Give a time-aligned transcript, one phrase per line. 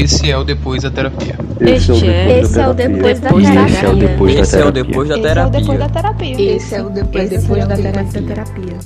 [0.00, 1.34] Esse é o depois da terapia.
[1.60, 2.40] Este é.
[2.40, 4.40] Esse é o depois da Depois da terapia.
[4.40, 5.36] Esse é o depois da é terapia.
[5.36, 6.40] Esse é o depois da terapia.
[6.40, 8.78] Esse é o depois, é da terapia.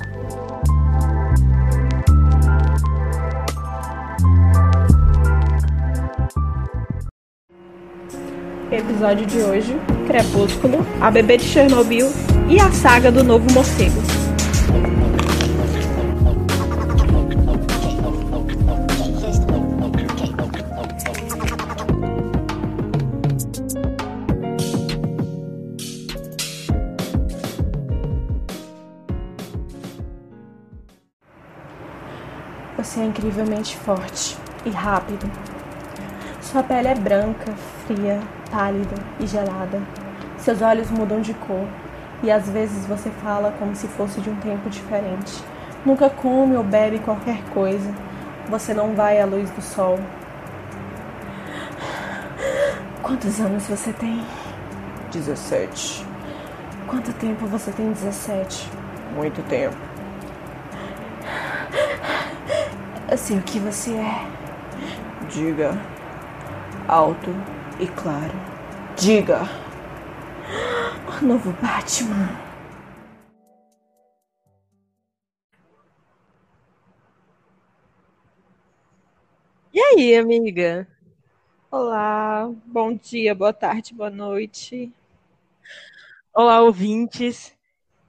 [8.72, 9.76] Episódio de hoje:
[10.08, 12.10] Crepúsculo, a bebê de Chernobyl
[12.48, 14.02] e a saga do novo morcego.
[33.34, 35.28] Incrivelmente forte e rápido.
[36.40, 37.52] Sua pele é branca,
[37.84, 39.82] fria, pálida e gelada.
[40.38, 41.66] Seus olhos mudam de cor
[42.22, 45.42] e às vezes você fala como se fosse de um tempo diferente.
[45.84, 47.92] Nunca come ou bebe qualquer coisa.
[48.48, 49.98] Você não vai à luz do sol.
[53.02, 54.24] Quantos anos você tem?
[55.10, 56.06] 17.
[56.86, 58.70] Quanto tempo você tem 17?
[59.16, 59.93] Muito tempo.
[63.14, 64.26] Eu sei o que você é.
[65.30, 65.70] Diga.
[66.88, 67.30] Alto
[67.78, 68.34] e claro.
[68.96, 69.42] Diga.
[71.06, 72.28] O novo Batman.
[79.72, 80.88] E aí, amiga?
[81.70, 84.92] Olá, bom dia, boa tarde, boa noite.
[86.34, 87.56] Olá, ouvintes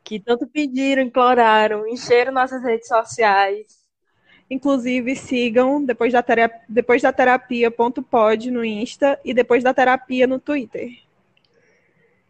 [0.03, 3.84] que tanto pediram, imploraram, encheram nossas redes sociais.
[4.49, 10.39] Inclusive, sigam depois da terapia, depois da terapia.pod no Insta e depois da terapia no
[10.39, 10.91] Twitter.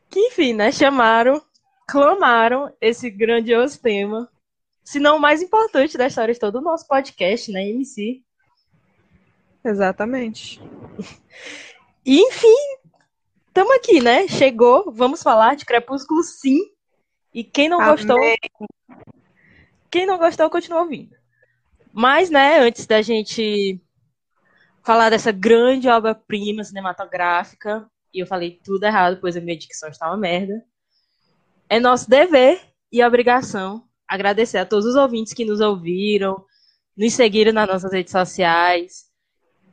[0.10, 0.72] Que, enfim, né?
[0.72, 1.42] Chamaram,
[1.86, 4.30] clamaram esse grandioso tema.
[4.84, 7.68] Se não o mais importante da história de todo o nosso podcast, né?
[7.70, 8.22] MC.
[9.64, 10.62] Exatamente.
[12.06, 12.56] E, enfim,
[13.48, 14.28] estamos aqui, né?
[14.30, 16.60] Chegou, vamos falar de Crepúsculo sim.
[17.34, 18.38] E quem não gostou, Amém.
[19.92, 21.14] quem não gostou, continua ouvindo.
[21.96, 23.82] Mas, né, antes da gente
[24.84, 30.08] falar dessa grande obra-prima cinematográfica, e eu falei tudo errado, pois a minha dicção está
[30.08, 30.62] uma merda,
[31.70, 32.60] é nosso dever
[32.92, 36.44] e obrigação agradecer a todos os ouvintes que nos ouviram,
[36.98, 39.06] nos seguiram nas nossas redes sociais,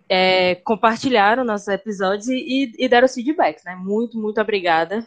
[0.08, 3.74] é, compartilharam nossos episódios e, e- deram feedback, né?
[3.74, 5.04] Muito, muito obrigada.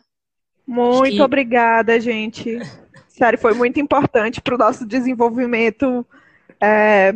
[0.67, 2.59] Muito obrigada, gente.
[3.07, 6.05] Sério, foi muito importante para o nosso desenvolvimento.
[6.65, 7.13] É,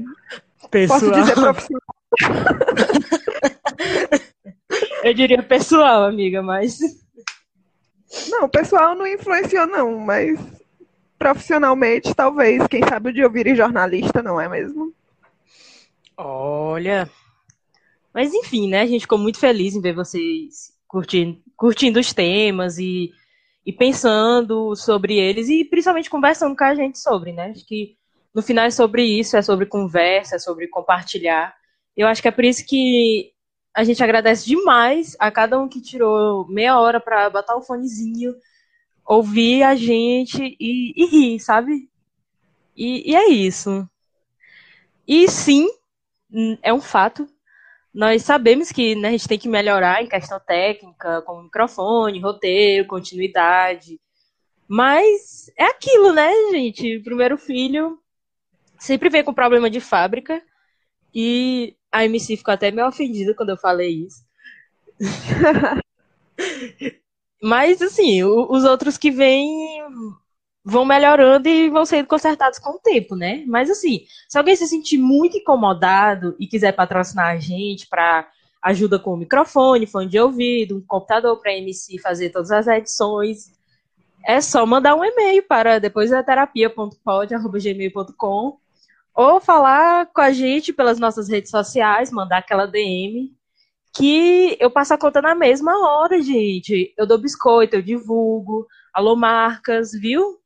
[0.87, 1.81] posso dizer profissional.
[5.03, 6.79] Eu diria pessoal, amiga, mas
[8.29, 10.39] Não, o pessoal não influenciou, não, mas
[11.17, 12.65] profissionalmente, talvez.
[12.67, 14.93] Quem sabe o dia eu vire jornalista, não é mesmo?
[16.17, 17.09] Olha.
[18.13, 18.81] Mas enfim, né?
[18.81, 23.11] A gente ficou muito feliz em ver vocês curtindo, curtindo os temas e,
[23.65, 27.51] e pensando sobre eles e principalmente conversando com a gente sobre, né?
[27.51, 27.98] Acho que
[28.39, 31.53] no final é sobre isso, é sobre conversa, é sobre compartilhar.
[31.95, 33.33] Eu acho que é por isso que
[33.75, 38.33] a gente agradece demais a cada um que tirou meia hora para botar o fonezinho,
[39.05, 41.89] ouvir a gente e, e rir, sabe?
[42.77, 43.85] E, e é isso.
[45.05, 45.67] E sim,
[46.61, 47.27] é um fato.
[47.93, 52.87] Nós sabemos que né, a gente tem que melhorar em questão técnica, como microfone, roteiro,
[52.87, 53.99] continuidade.
[54.65, 56.99] Mas é aquilo, né, gente?
[56.99, 57.98] Primeiro filho
[58.79, 60.41] sempre vem com problema de fábrica.
[61.13, 64.23] E a MC ficou até meio ofendida quando eu falei isso.
[67.41, 69.47] Mas, assim, o- os outros que vêm
[70.63, 73.43] vão melhorando e vão sendo consertados com o tempo, né?
[73.47, 78.27] Mas, assim, se alguém se sentir muito incomodado e quiser patrocinar a gente para
[78.61, 83.51] ajuda com o microfone, fone de ouvido, um computador para MC fazer todas as edições,
[84.25, 88.57] é só mandar um e-mail para depois da terapia.pod@gmail.com
[89.19, 93.35] ou falar com a gente pelas nossas redes sociais, mandar aquela DM
[93.93, 96.93] que eu passo a conta na mesma hora, gente.
[96.97, 98.65] Eu dou biscoito, eu divulgo.
[98.93, 100.39] Alô, marcas, viu?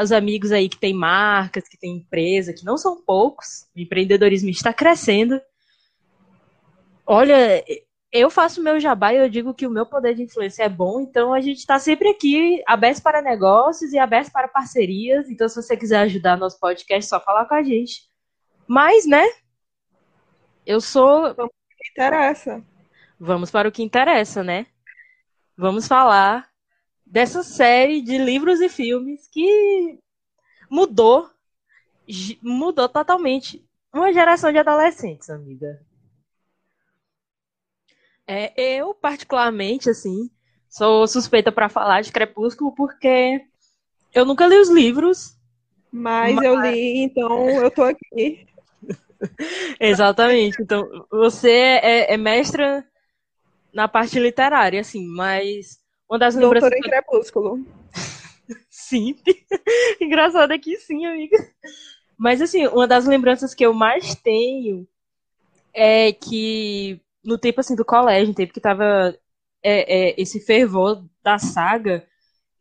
[0.00, 3.66] Os amigos aí que têm marcas, que têm empresa, que não são poucos.
[3.74, 5.40] O empreendedorismo está crescendo.
[7.04, 7.64] Olha,
[8.18, 11.00] eu faço meu jabá e eu digo que o meu poder de influência é bom,
[11.00, 15.28] então a gente está sempre aqui, aberto para negócios e aberto para parcerias.
[15.28, 18.08] Então, se você quiser ajudar nosso podcast, é só falar com a gente.
[18.66, 19.24] Mas, né?
[20.64, 21.34] Eu sou
[21.96, 22.62] Interessa.
[23.18, 24.66] Vamos para o que interessa, né?
[25.56, 26.46] Vamos falar
[27.06, 29.98] dessa série de livros e filmes que
[30.68, 31.30] mudou,
[32.42, 35.80] mudou totalmente uma geração de adolescentes, amiga.
[38.26, 40.28] É, eu, particularmente, assim,
[40.68, 43.40] sou suspeita para falar de Crepúsculo porque
[44.12, 45.36] eu nunca li os livros.
[45.92, 46.44] Mas, mas...
[46.44, 48.46] eu li, então eu tô aqui.
[49.80, 50.60] Exatamente.
[50.60, 52.84] Então, você é, é, mestra
[53.72, 55.78] na parte literária, assim, mas
[56.08, 56.70] uma das lembranças.
[56.70, 57.66] Doutora em Crepúsculo.
[58.68, 59.16] sim.
[60.00, 61.36] Engraçado é que sim, amiga.
[62.18, 64.86] Mas, assim, uma das lembranças que eu mais tenho
[65.72, 69.16] é que no tempo, assim, do colégio, no tempo que tava
[69.62, 72.06] é, é, esse fervor da saga,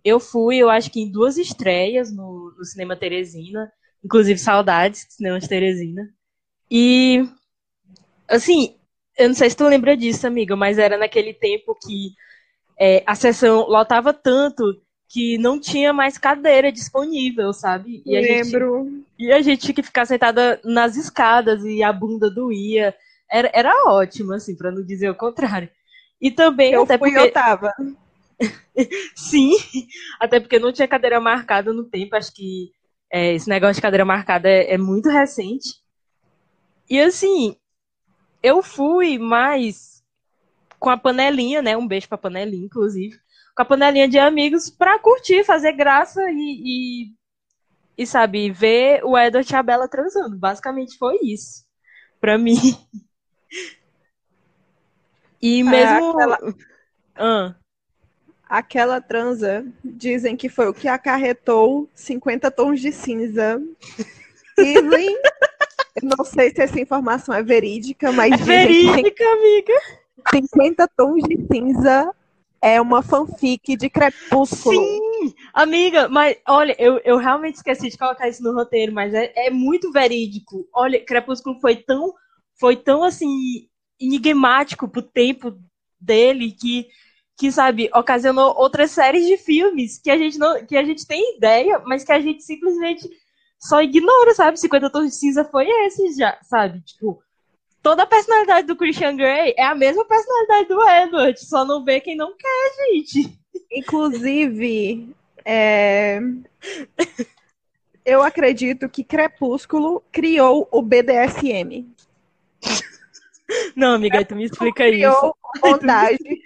[0.04, 3.72] eu fui, eu acho que em duas estreias no, no Cinema Teresina,
[4.04, 6.10] inclusive saudades do Cinema de Teresina.
[6.70, 7.28] E,
[8.28, 8.76] assim,
[9.18, 12.14] eu não sei se tu lembra disso, amiga, mas era naquele tempo que
[12.78, 14.64] é, a sessão lotava tanto
[15.08, 18.02] que não tinha mais cadeira disponível, sabe?
[18.06, 18.84] E Lembro.
[18.84, 22.94] Gente, e a gente tinha que ficar sentada nas escadas e a bunda doía.
[23.30, 25.70] Era, era ótimo, assim, para não dizer o contrário.
[26.22, 26.74] E também.
[26.74, 27.28] Eu até fui porque...
[27.28, 27.74] eu tava.
[29.16, 29.52] Sim,
[30.20, 32.16] até porque não tinha cadeira marcada no tempo.
[32.16, 32.72] Acho que
[33.12, 35.76] é, esse negócio de cadeira marcada é, é muito recente.
[36.90, 37.56] E assim,
[38.44, 40.04] eu fui mais
[40.80, 41.76] com a panelinha, né?
[41.76, 43.18] Um beijo pra panelinha, inclusive.
[43.56, 47.08] Com a panelinha de amigos pra curtir, fazer graça e,
[47.98, 50.38] e, e sabe, ver o Edward e a Bella transando.
[50.38, 51.66] Basicamente foi isso.
[52.20, 52.56] Pra mim.
[55.46, 56.10] E mesmo.
[56.10, 56.40] aquela...
[57.16, 57.56] Ah.
[58.50, 63.62] aquela transa, dizem que foi o que acarretou 50 tons de cinza.
[64.58, 65.16] Dizem
[66.02, 68.34] não sei se essa informação é verídica, mas.
[68.34, 69.74] É verídica, amiga.
[70.34, 72.12] 50 tons de cinza
[72.60, 74.82] é uma fanfic de Crepúsculo.
[74.82, 79.32] Sim, amiga, mas olha, eu, eu realmente esqueci de colocar isso no roteiro, mas é,
[79.36, 80.68] é muito verídico.
[80.74, 82.16] Olha, Crepúsculo foi tão,
[82.60, 83.68] foi tão assim,
[84.00, 85.58] enigmático pro tempo
[86.00, 86.88] dele que,
[87.38, 91.38] que sabe, ocasionou outras séries de filmes que a gente não, que a gente tem
[91.38, 93.10] ideia, mas que a gente simplesmente
[93.60, 94.60] só ignora, sabe?
[94.60, 96.82] 50 Tons de Cinza foi esse já, sabe?
[96.82, 97.22] Tipo,
[97.82, 102.00] toda a personalidade do Christian Grey é a mesma personalidade do Edward, só não vê
[102.00, 103.38] quem não quer, gente.
[103.72, 105.10] Inclusive,
[105.44, 106.20] é...
[108.06, 111.95] eu acredito que Crepúsculo criou o BDSM.
[113.76, 115.36] Não, amiga, tu me explica criou isso.
[115.62, 116.42] Bondade.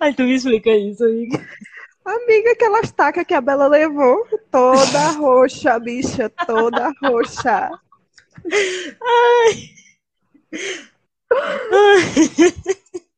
[0.00, 1.46] Ai, tu me explica isso, amiga.
[2.04, 7.70] Amiga, aquela estaca que a Bela levou, toda roxa, bicha, toda roxa.
[9.00, 9.70] Ai.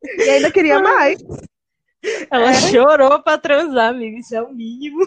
[0.02, 1.18] E ainda queria mais.
[2.30, 2.54] Ela é.
[2.54, 5.06] chorou pra transar, amiga, isso é o mínimo.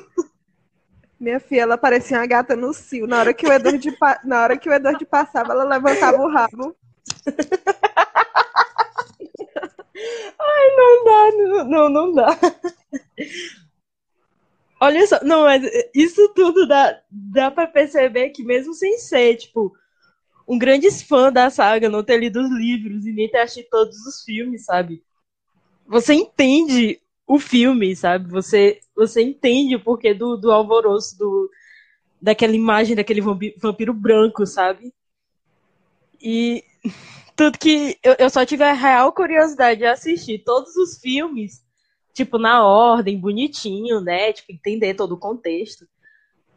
[1.20, 3.08] Minha filha, ela parecia uma gata no cio.
[3.08, 6.76] Na hora que o Edward, na hora que o Edward passava, ela levantava o rabo.
[10.40, 11.32] Ai, não dá,
[11.66, 12.40] não, não dá.
[14.80, 15.64] Olha só, não, mas
[15.94, 19.76] isso tudo dá, dá pra perceber que mesmo sem ser, tipo,
[20.48, 23.98] um grande fã da saga, não ter lido os livros e nem ter assistido todos
[24.06, 25.04] os filmes, sabe?
[25.88, 28.30] Você entende o filme, sabe?
[28.30, 31.50] Você, você entende o porquê do, do alvoroço, do,
[32.22, 34.94] daquela imagem daquele vampiro branco, sabe?
[36.22, 36.64] E
[37.36, 41.66] tudo que eu, eu só tive a real curiosidade de assistir todos os filmes
[42.18, 44.33] tipo, na ordem, bonitinho, né?
[44.33, 45.88] Tipo, entender todo o contexto.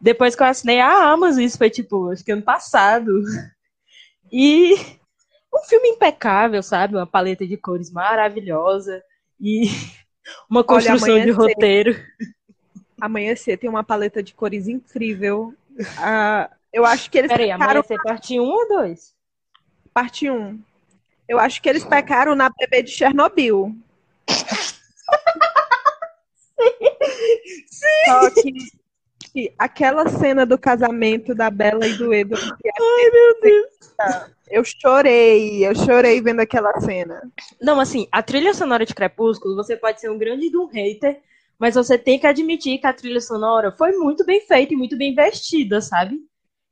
[0.00, 3.10] Depois que eu assinei a Amazon, isso foi, tipo, acho que ano passado.
[4.32, 4.76] E
[5.52, 6.94] um filme impecável, sabe?
[6.94, 9.02] Uma paleta de cores maravilhosa
[9.40, 9.64] e
[10.48, 11.96] uma construção Olha, de roteiro.
[13.00, 15.52] Amanhecer tem uma paleta de cores incrível.
[15.76, 17.64] Uh, eu acho que eles Peraí, pecaram...
[17.64, 19.12] Amanhecer parte 1 ou 2?
[19.92, 20.60] Parte 1.
[21.28, 23.74] Eu acho que eles pecaram na bebê de Chernobyl.
[27.66, 28.04] Sim.
[28.04, 28.52] Só que,
[29.32, 32.52] que, aquela cena do casamento da Bela e do Edward.
[32.52, 33.68] Ai, meu Deus.
[34.50, 37.22] Eu chorei, eu chorei vendo aquela cena.
[37.60, 41.20] Não, assim, a trilha sonora de Crepúsculo, você pode ser um grande do hater,
[41.58, 44.96] mas você tem que admitir que a trilha sonora foi muito bem feita e muito
[44.96, 46.18] bem vestida, sabe?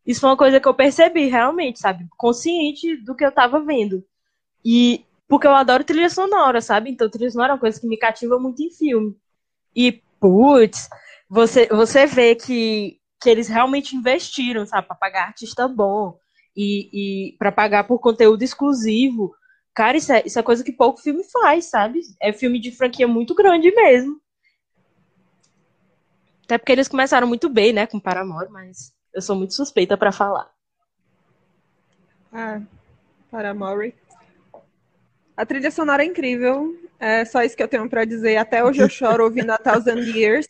[0.08, 2.08] Isso foi uma coisa que eu percebi realmente, sabe?
[2.16, 4.02] Consciente do que eu tava vendo.
[4.64, 6.88] E porque eu adoro trilha sonora, sabe?
[6.88, 9.14] Então, trilha sonora é uma coisa que me cativa muito em filme.
[9.76, 10.88] E, putz,
[11.28, 16.18] você, você vê que, que eles realmente investiram, sabe, para pagar artista bom
[16.56, 16.88] e,
[17.30, 19.34] e para pagar por conteúdo exclusivo.
[19.74, 22.00] Cara, isso é, isso é coisa que pouco filme faz, sabe?
[22.18, 24.18] É filme de franquia muito grande mesmo.
[26.46, 30.12] Até porque eles começaram muito bem, né, com Paramore, mas eu sou muito suspeita para
[30.12, 30.50] falar.
[32.32, 32.60] Ah,
[33.30, 33.94] Paramore.
[35.36, 36.76] A trilha sonora é incrível.
[37.00, 38.36] É só isso que eu tenho pra dizer.
[38.36, 40.46] Até hoje eu choro ouvindo a Thousand Years,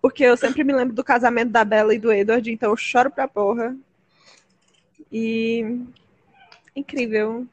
[0.00, 3.10] porque eu sempre me lembro do casamento da Bella e do Edward, então eu choro
[3.10, 3.76] pra porra.
[5.10, 5.82] E.
[6.74, 7.46] Incrível.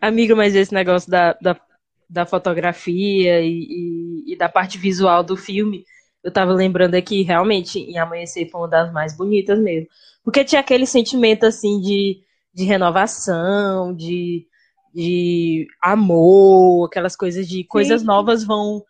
[0.00, 1.60] Amigo, mas esse negócio da, da,
[2.08, 5.84] da fotografia e, e, e da parte visual do filme,
[6.26, 9.88] eu tava lembrando aqui, realmente, em Amanhecer foi uma das mais bonitas mesmo.
[10.24, 12.20] Porque tinha aquele sentimento, assim, de,
[12.52, 14.44] de renovação, de
[14.92, 18.06] de amor, aquelas coisas de coisas Sim.
[18.06, 18.82] novas vão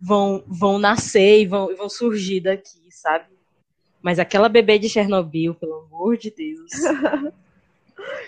[0.00, 3.26] vão vão nascer e vão, vão surgir daqui, sabe?
[4.00, 6.70] Mas aquela bebê de Chernobyl, pelo amor de Deus.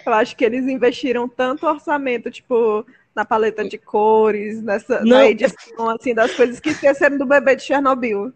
[0.06, 5.16] Eu acho que eles investiram tanto orçamento, tipo, na paleta de cores, nessa Não.
[5.16, 8.30] na edição, assim, das coisas que esqueceram do bebê de Chernobyl.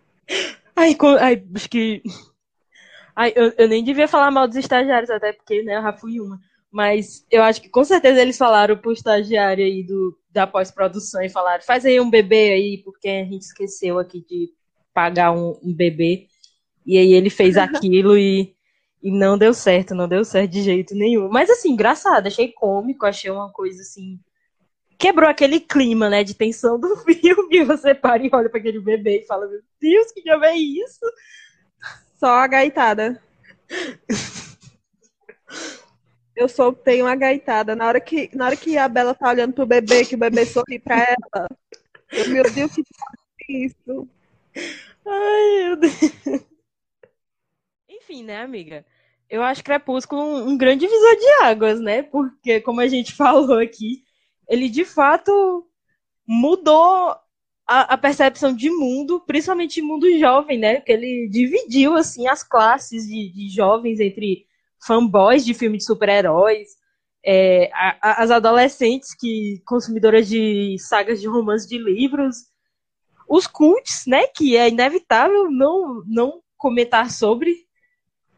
[0.75, 2.03] Ai, ai acho que.
[3.15, 6.21] Ai, eu, eu nem devia falar mal dos estagiários, até porque, né, eu já fui
[6.21, 6.39] uma.
[6.71, 11.31] Mas eu acho que com certeza eles falaram pro estagiário aí do, da pós-produção e
[11.31, 14.51] falaram, faz aí um bebê aí, porque a gente esqueceu aqui de
[14.93, 16.27] pagar um, um bebê.
[16.85, 18.55] E aí ele fez aquilo e,
[19.03, 21.29] e não deu certo, não deu certo de jeito nenhum.
[21.31, 24.21] Mas assim, engraçado, achei cômico, achei uma coisa assim.
[24.99, 27.65] Quebrou aquele clima, né, de tensão do filme.
[27.65, 31.01] Você para e olha para aquele bebê e fala: Meu Deus, que já é isso?
[32.19, 33.21] Só a gaitada.
[36.35, 37.75] Eu sou, tenho uma gaitada.
[37.75, 40.45] Na hora, que, na hora que a Bela tá olhando pro bebê, que o bebê
[40.45, 41.49] sorri pra ela,
[42.13, 42.83] eu, meu Deus, que
[43.51, 44.09] é isso?
[45.07, 46.45] Ai, meu Deus.
[47.89, 48.85] Enfim, né, amiga?
[49.29, 52.03] Eu acho Crepúsculo um, um grande divisor de águas, né?
[52.03, 54.05] Porque, como a gente falou aqui,
[54.49, 55.67] ele de fato
[56.27, 57.17] mudou
[57.67, 60.77] a, a, percepção de mundo, principalmente mundo jovem, né?
[60.77, 64.47] Porque ele dividiu assim as classes de, de jovens entre
[64.87, 66.69] fanboys de filmes de super-heróis,
[67.25, 72.37] é, as adolescentes que consumidoras de sagas de romance de livros,
[73.29, 77.67] os cults, né, que é inevitável não não comentar sobre,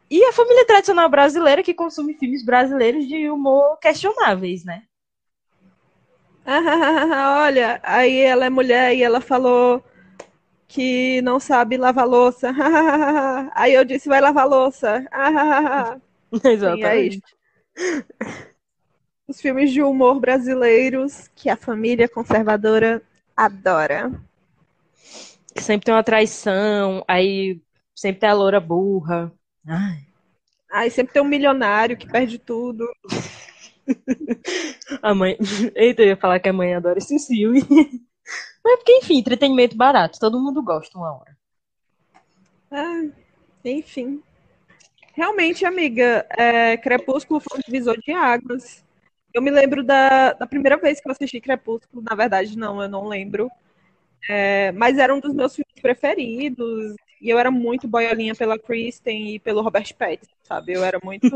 [0.09, 4.83] e a família tradicional brasileira que consome filmes brasileiros de humor questionáveis, né?
[7.45, 9.83] olha, aí ela é mulher e ela falou
[10.67, 12.51] que não sabe lavar louça.
[13.53, 15.05] aí eu disse, vai lavar louça.
[16.43, 17.21] Exatamente.
[17.77, 18.49] Sim, é
[19.27, 23.01] Os filmes de humor brasileiros que a família conservadora
[23.37, 24.11] adora.
[25.55, 27.61] Sempre tem uma traição, aí
[27.95, 29.31] sempre tem a loura burra.
[29.67, 29.99] Ai.
[30.71, 32.87] Aí sempre tem um milionário que perde tudo.
[35.01, 35.37] a mãe.
[35.75, 37.61] Eita, eu ia falar que a mãe adora esse filme.
[38.63, 41.37] Mas porque, enfim, entretenimento barato, todo mundo gosta uma hora.
[42.71, 43.03] Ah,
[43.65, 44.21] enfim.
[45.13, 48.83] Realmente, amiga, é, Crepúsculo foi um divisor de águas.
[49.33, 52.89] Eu me lembro da, da primeira vez que eu assisti Crepúsculo, na verdade, não, eu
[52.89, 53.49] não lembro.
[54.29, 56.95] É, mas era um dos meus filmes preferidos.
[57.21, 60.73] E eu era muito boiolinha pela Kristen e pelo Robert Pattinson, sabe?
[60.73, 61.29] Eu era muito.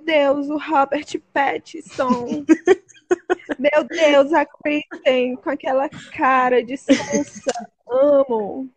[0.00, 2.44] Meu Deus, o Robert Pattinson.
[3.58, 7.52] Meu Deus, a Kristen com aquela cara de sonsa.
[7.88, 8.68] Amo.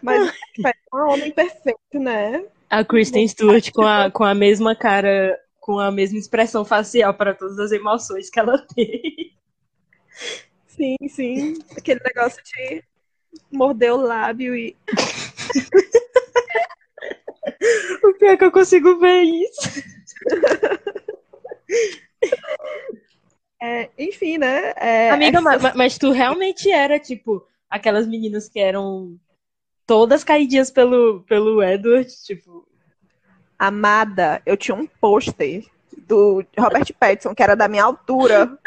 [0.00, 0.32] Mas
[0.64, 2.44] é um homem perfeito, né?
[2.70, 7.34] A Kristen Stewart com a, com a mesma cara, com a mesma expressão facial para
[7.34, 9.36] todas as emoções que ela tem.
[10.66, 11.58] Sim, sim.
[11.76, 12.82] Aquele negócio de
[13.50, 14.74] morder o lábio e.
[18.04, 19.82] o pior é que eu consigo ver isso.
[23.64, 24.72] É, enfim, né?
[24.76, 25.58] É, Amiga, essa...
[25.58, 29.16] mas, mas tu realmente era, tipo, aquelas meninas que eram
[29.86, 32.66] todas caidinhas pelo, pelo Edward, tipo.
[33.56, 35.64] Amada, eu tinha um pôster
[36.08, 38.58] do Robert Pattinson, que era da minha altura.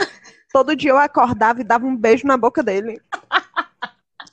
[0.53, 3.01] Todo dia eu acordava e dava um beijo na boca dele.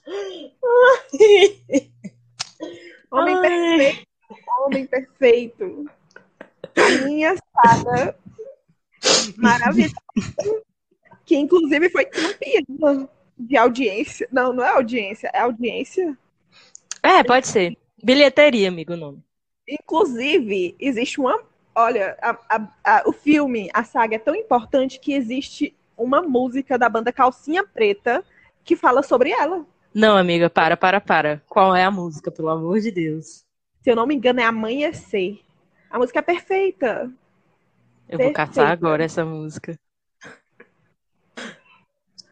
[3.10, 3.40] homem Ai.
[3.40, 4.06] perfeito.
[4.64, 5.90] Homem perfeito.
[7.04, 8.16] Minha saga
[9.36, 9.94] maravilhosa.
[11.24, 14.28] Que inclusive foi campeã de audiência.
[14.30, 16.16] Não, não é audiência, é audiência
[17.02, 17.76] é, pode ser.
[18.02, 19.22] Bilheteria, amigo, o nome.
[19.68, 21.40] Inclusive, existe uma.
[21.74, 26.78] Olha, a, a, a, o filme, a saga é tão importante que existe uma música
[26.78, 28.24] da banda Calcinha Preta
[28.64, 29.66] que fala sobre ela.
[29.92, 31.42] Não, amiga, para, para, para.
[31.48, 33.44] Qual é a música, pelo amor de Deus?
[33.82, 35.40] Se eu não me engano, é Amanhecer.
[35.92, 37.12] A música é perfeita.
[38.08, 38.24] Eu perfeita.
[38.24, 39.78] vou caçar agora essa música.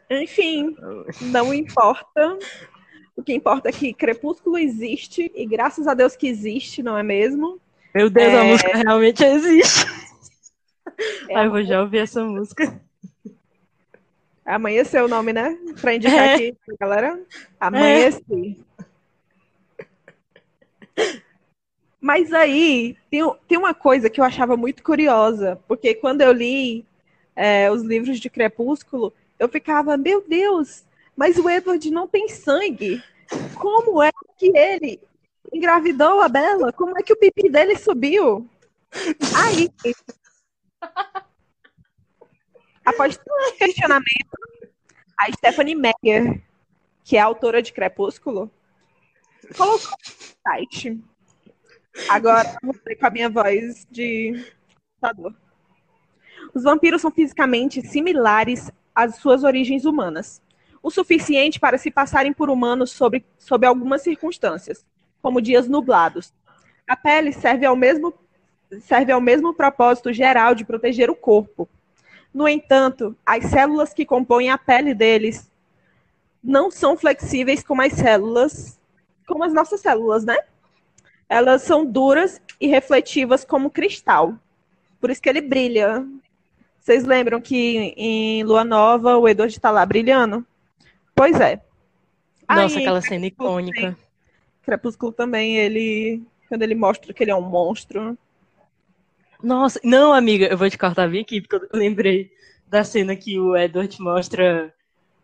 [0.09, 0.75] Enfim,
[1.21, 2.39] não importa.
[3.15, 7.03] O que importa é que Crepúsculo existe, e graças a Deus que existe, não é
[7.03, 7.61] mesmo?
[7.95, 8.41] Meu Deus, é...
[8.41, 9.87] a música realmente existe.
[11.29, 12.81] É Ai, eu vou já ouvir essa música.
[14.45, 15.57] Amanhecer o nome, né?
[15.81, 16.35] Pra indicar É.
[16.35, 17.23] aqui, galera.
[17.61, 18.57] Amanhecer.
[22.01, 26.87] Mas aí, tem, tem uma coisa que eu achava muito curiosa, porque quando eu li
[27.37, 33.03] é, os livros de Crepúsculo, eu ficava, meu Deus, mas o Edward não tem sangue.
[33.55, 35.01] Como é que ele
[35.53, 36.73] engravidou a Bella?
[36.73, 38.49] Como é que o pipi dele subiu?
[39.37, 39.71] Aí,
[42.85, 44.37] após todo questionamento,
[45.19, 46.43] a Stephanie Meyer,
[47.05, 48.51] que é autora de Crepúsculo,
[49.57, 50.99] colocou no site.
[52.09, 54.45] Agora, com a minha voz de
[55.01, 55.35] computador.
[56.55, 60.43] Os vampiros são fisicamente similares às suas origens humanas,
[60.83, 64.85] o suficiente para se passarem por humanos sobre, sob algumas circunstâncias,
[65.23, 66.33] como dias nublados.
[66.89, 68.15] A pele serve ao mesmo
[68.83, 71.69] serve ao mesmo propósito geral de proteger o corpo.
[72.33, 75.51] No entanto, as células que compõem a pele deles
[76.43, 78.79] não são flexíveis como as células,
[79.27, 80.37] como as nossas células, né?
[81.31, 84.35] Elas são duras e refletivas como cristal.
[85.01, 86.05] Por isso que ele brilha.
[86.81, 90.45] Vocês lembram que em Lua Nova o Edward está lá brilhando?
[91.15, 91.63] Pois é.
[92.49, 93.97] Nossa, Aí, aquela cena icônica.
[94.63, 96.21] Crepúsculo também, ele.
[96.49, 98.19] Quando ele mostra que ele é um monstro.
[99.41, 102.31] Nossa, não, amiga, eu vou te cortar bem aqui, porque eu lembrei
[102.67, 104.75] da cena que o Edward mostra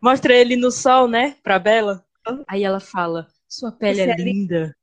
[0.01, 2.05] mostra ele no sol, né, pra Bella.
[2.47, 4.76] Aí ela fala, sua pele é é linda.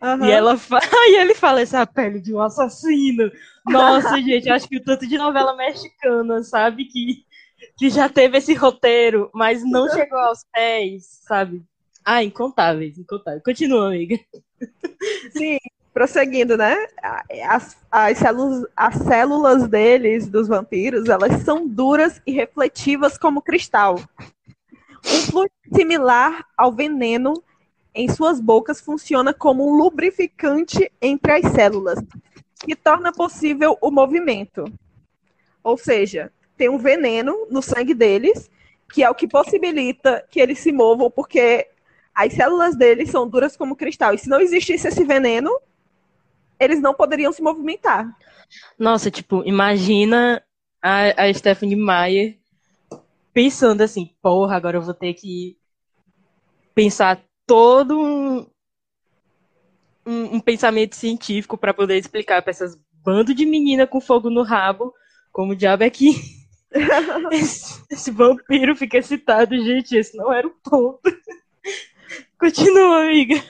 [0.00, 0.26] Aham.
[0.26, 0.78] E ela fa...
[1.08, 3.30] e ele fala, essa a pele de um assassino.
[3.66, 7.24] Nossa, gente, acho que o tanto de novela mexicana, sabe, que,
[7.76, 11.62] que já teve esse roteiro, mas não chegou aos pés, sabe?
[12.04, 13.42] Ah, incontáveis, incontáveis.
[13.42, 14.18] Continua, amiga.
[15.32, 15.58] Sim,
[15.92, 16.76] prosseguindo, né?
[17.48, 23.98] As, as, células, as células deles, dos vampiros, elas são duras e refletivas como cristal.
[25.04, 27.42] Um fluido similar ao veneno
[27.96, 31.98] em suas bocas funciona como um lubrificante entre as células,
[32.62, 34.64] que torna possível o movimento.
[35.64, 38.50] Ou seja, tem um veneno no sangue deles,
[38.92, 41.68] que é o que possibilita que eles se movam, porque
[42.14, 44.12] as células deles são duras como cristal.
[44.12, 45.50] E se não existisse esse veneno,
[46.60, 48.14] eles não poderiam se movimentar.
[48.78, 50.42] Nossa, tipo, imagina
[50.82, 52.38] a, a Stephanie Meyer
[53.32, 55.58] pensando assim, porra, agora eu vou ter que
[56.74, 58.46] pensar todo um,
[60.04, 64.42] um, um pensamento científico para poder explicar para essas bando de menina com fogo no
[64.42, 64.92] rabo
[65.36, 66.14] como o diabo é que
[67.30, 71.00] esse, esse vampiro fica excitado, gente, esse não era o ponto.
[72.38, 73.42] Continua, amiga.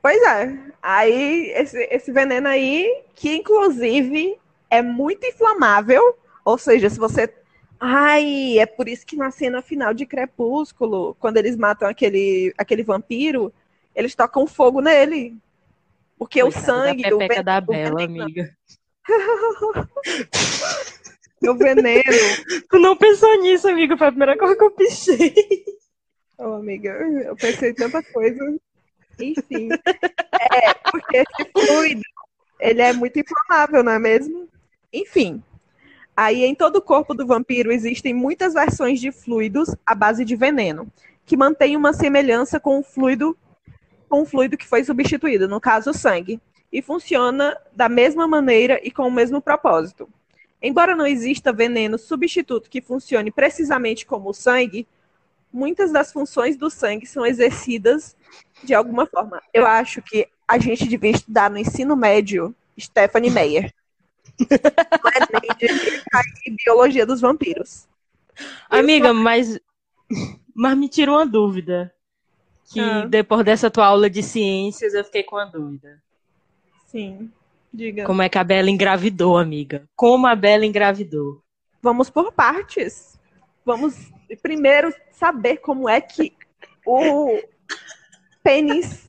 [0.00, 0.58] Pois é.
[0.82, 4.38] Aí, esse, esse veneno aí, que inclusive
[4.70, 6.18] é muito inflamável.
[6.44, 7.32] Ou seja, se você.
[7.84, 12.84] Ai, é por isso que na cena final de Crepúsculo, quando eles matam aquele, aquele
[12.84, 13.52] vampiro,
[13.92, 15.36] eles tocam fogo nele.
[16.16, 17.02] Porque o Coitada sangue.
[17.02, 18.56] da o pepeca ven- da o Bela, veneno- amiga.
[21.44, 22.02] O veneno.
[22.70, 25.34] Tu não pensou nisso, amiga, foi a primeira coisa que eu pensei.
[26.38, 28.56] Oh, amiga, eu pensei em tanta coisa.
[29.20, 29.68] Enfim.
[30.54, 32.02] É, porque esse fluido,
[32.60, 34.48] ele é muito inflamável, não é mesmo?
[34.92, 35.42] Enfim.
[36.16, 40.36] Aí, em todo o corpo do vampiro existem muitas versões de fluidos à base de
[40.36, 40.90] veneno,
[41.24, 43.36] que mantêm uma semelhança com o fluido
[44.08, 46.38] com o fluido que foi substituído, no caso, o sangue,
[46.70, 50.06] e funciona da mesma maneira e com o mesmo propósito.
[50.60, 54.86] Embora não exista veneno substituto que funcione precisamente como o sangue,
[55.52, 58.14] muitas das funções do sangue são exercidas
[58.62, 59.42] de alguma forma.
[59.52, 63.72] Eu acho que a gente devia estudar no ensino médio Stephanie Meyer.
[66.46, 67.86] E biologia dos vampiros.
[68.68, 69.58] Amiga, mas,
[70.54, 71.92] mas me tira uma dúvida.
[72.72, 73.04] Que Ah.
[73.06, 76.02] depois dessa tua aula de ciências eu fiquei com uma dúvida.
[76.86, 77.30] Sim,
[77.72, 78.04] diga.
[78.04, 79.86] Como é que a Bela engravidou, amiga?
[79.94, 81.42] Como a Bela engravidou?
[81.82, 83.18] Vamos por partes.
[83.64, 83.94] Vamos
[84.42, 86.32] primeiro saber como é que
[86.86, 87.38] o
[88.42, 89.08] pênis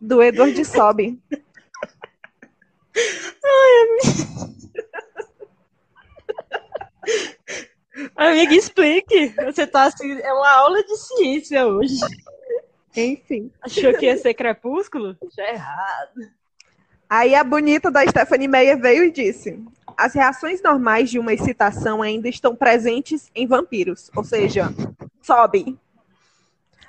[0.00, 1.20] do Edward sobe.
[8.16, 9.34] Amiga, explique.
[9.44, 11.94] Você tá assim, é uma aula de ciência hoje.
[12.96, 13.50] Enfim.
[13.60, 15.16] Achou que ia ser crepúsculo?
[15.36, 16.20] Já é errado.
[17.08, 19.62] Aí a bonita da Stephanie Meyer veio e disse:
[19.96, 24.72] as reações normais de uma excitação ainda estão presentes em vampiros, ou seja,
[25.22, 25.78] sobe.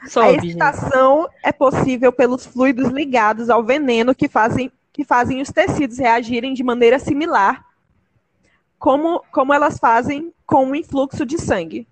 [0.02, 0.48] a Sobe, gente.
[0.48, 6.54] excitação é possível pelos fluidos ligados ao veneno que fazem, que fazem os tecidos reagirem
[6.54, 7.66] de maneira similar
[8.80, 11.86] como, como elas fazem com o influxo de sangue.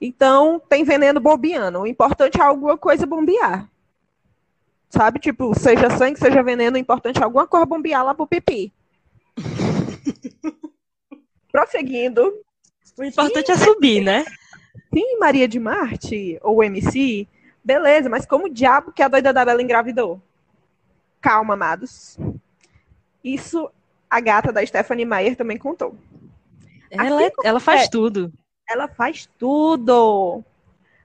[0.00, 1.80] Então, tem veneno bombeando.
[1.80, 3.70] O importante é alguma coisa bombear.
[4.88, 5.18] Sabe?
[5.18, 8.72] Tipo, seja sangue, seja veneno, o importante é alguma coisa bombear lá pro pipi.
[11.52, 12.32] Prosseguindo.
[12.96, 14.24] O importante é subir, né?
[14.92, 17.28] Sim, Maria de Marte, ou MC,
[17.62, 20.18] beleza, mas como diabo que a doida da Bela engravidou?
[21.22, 22.18] Calma, amados.
[23.24, 23.70] Isso
[24.10, 25.96] a gata da Stephanie Meyer também contou.
[26.90, 28.32] Ela, assim ela faz é, tudo.
[28.68, 30.44] Ela faz tudo.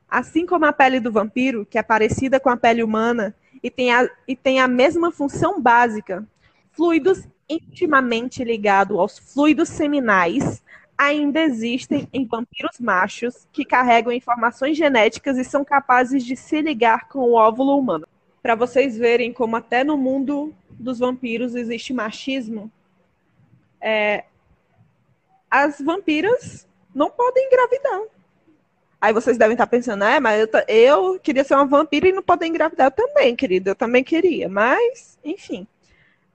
[0.09, 3.93] Assim como a pele do vampiro, que é parecida com a pele humana e tem
[3.93, 6.27] a, e tem a mesma função básica,
[6.71, 10.61] fluidos intimamente ligados aos fluidos seminais
[10.97, 17.07] ainda existem em vampiros machos que carregam informações genéticas e são capazes de se ligar
[17.07, 18.07] com o óvulo humano.
[18.47, 22.71] Para vocês verem como até no mundo dos vampiros existe machismo,
[23.81, 24.23] é,
[25.51, 28.03] as vampiras não podem engravidar.
[29.01, 32.23] Aí vocês devem estar pensando, é, mas eu, eu queria ser uma vampira e não
[32.23, 32.87] poder engravidar.
[32.87, 34.47] Eu também, querida, eu também queria.
[34.47, 35.67] Mas, enfim.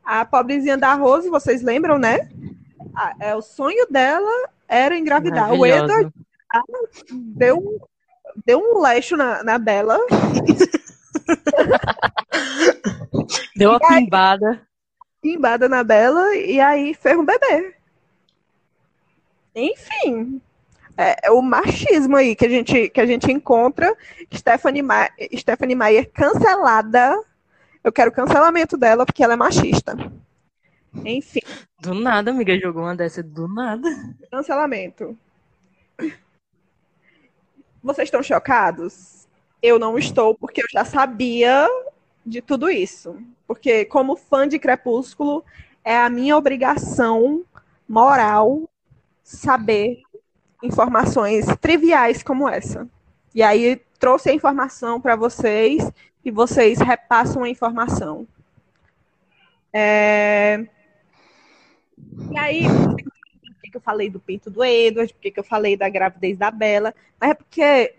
[0.04, 2.28] A pobrezinha da Rose, vocês lembram, né?
[2.94, 5.50] Ah, é, o sonho dela era engravidar.
[5.54, 6.12] O Edward
[7.10, 7.80] deu,
[8.44, 9.98] deu um leixo na, na Bela.
[13.56, 14.66] deu uma pimbada
[15.22, 17.74] pimbada na Bela e aí fez um bebê.
[19.54, 20.42] Enfim,
[20.96, 23.96] é, é, o machismo aí que a gente, que a gente encontra.
[24.34, 27.22] Stephanie, Ma Stephanie Meyer cancelada.
[27.84, 29.96] Eu quero cancelamento dela porque ela é machista.
[31.04, 31.40] Enfim.
[31.80, 33.88] Do nada, amiga, jogou uma dessa do nada.
[34.30, 35.16] Cancelamento.
[37.82, 39.21] Vocês estão chocados?
[39.62, 41.68] Eu não estou, porque eu já sabia
[42.26, 43.16] de tudo isso.
[43.46, 45.44] Porque, como fã de Crepúsculo,
[45.84, 47.44] é a minha obrigação
[47.88, 48.68] moral
[49.22, 50.02] saber
[50.62, 52.88] informações triviais como essa.
[53.34, 55.90] E aí trouxe a informação para vocês
[56.24, 58.26] e vocês repassam a informação.
[59.72, 60.66] É...
[62.30, 62.96] E aí, por
[63.70, 66.94] que eu falei do pinto do Edward, por que eu falei da gravidez da Bela?
[67.18, 67.94] Mas é porque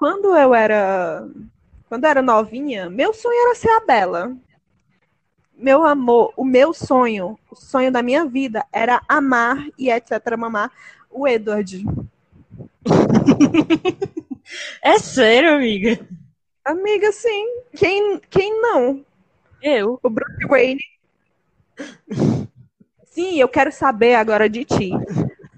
[0.00, 1.28] quando eu era
[1.86, 4.34] quando eu era novinha, meu sonho era ser a Bela.
[5.54, 10.34] Meu amor, o meu sonho, o sonho da minha vida era amar e etc.
[10.38, 10.72] mamar
[11.10, 11.84] o Edward.
[14.82, 16.04] É sério, amiga?
[16.64, 17.60] Amiga, sim.
[17.76, 19.04] Quem, quem não?
[19.62, 20.00] Eu.
[20.02, 20.80] O Bruce Wayne.
[23.04, 24.90] Sim, eu quero saber agora de ti.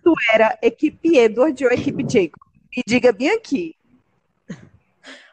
[0.03, 2.41] Tu era equipe Edward ou equipe Jacob?
[2.77, 3.75] Me diga bem aqui.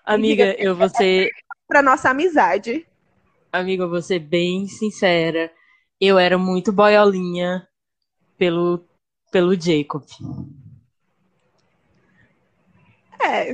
[0.10, 1.30] Amiga, eu vou ser.
[1.67, 2.84] Pra nossa amizade.
[3.52, 5.52] Amiga, eu vou ser bem sincera.
[6.02, 7.67] Eu era muito boiolinha
[8.36, 8.84] pelo,
[9.32, 10.04] pelo Jacob.
[13.22, 13.54] É.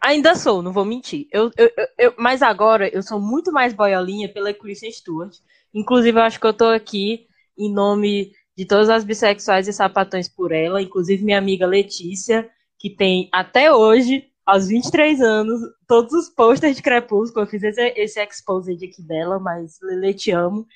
[0.00, 1.28] Ainda sou, não vou mentir.
[1.30, 5.36] Eu, eu, eu, mas agora eu sou muito mais boiolinha pela Kristen Stewart.
[5.74, 7.26] Inclusive, eu acho que eu tô aqui
[7.58, 12.88] em nome de todas as bissexuais e sapatões por ela, inclusive minha amiga Letícia, que
[12.88, 18.20] tem até hoje aos 23 anos, todos os posters de Crepúsculo, eu fiz esse, esse
[18.20, 20.66] exposed aqui dela, mas Lele, te amo.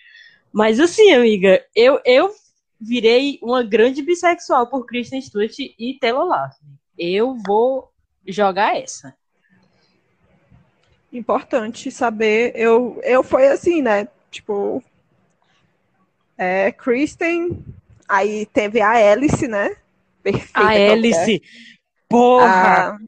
[0.52, 2.32] Mas assim, amiga, eu, eu
[2.80, 6.70] virei uma grande bissexual por Kristen Stewart e Taylor Lautner.
[6.96, 7.90] Eu vou
[8.24, 9.12] jogar essa.
[11.12, 14.06] Importante saber, eu, eu foi assim, né?
[14.30, 14.82] Tipo,
[16.38, 17.64] é, Kristen,
[18.08, 19.76] aí teve a Alice, né?
[20.22, 20.60] Perfeita.
[20.60, 21.42] A Alice.
[22.08, 22.90] Porra!
[22.90, 22.98] A,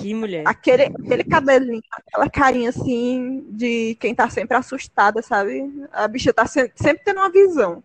[0.00, 0.42] que mulher.
[0.46, 5.70] Aquele, aquele cabelinho, aquela carinha assim de quem tá sempre assustada, sabe?
[5.92, 7.82] A bicha tá sempre, sempre tendo uma visão.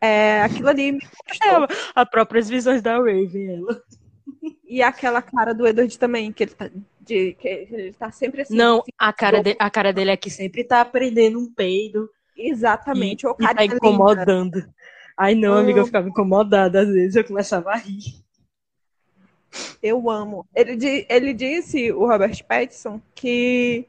[0.00, 0.98] É, aquilo ali.
[1.42, 3.82] É, as próprias visões da Raven, ela.
[4.68, 8.56] E aquela cara do Edward também, que ele tá, de, que ele tá sempre assim.
[8.56, 12.10] Não, assim, a, cara de, a cara dele aqui sempre tá prendendo um peido.
[12.36, 13.26] Exatamente.
[13.26, 14.56] E, e tá incomodando.
[14.56, 14.74] Linda.
[15.16, 16.80] Ai, não, amiga, eu ficava incomodada.
[16.80, 18.25] Às vezes eu começava a rir.
[19.82, 20.46] Eu amo.
[20.54, 23.86] Ele, ele disse, o Robert Pattinson, que,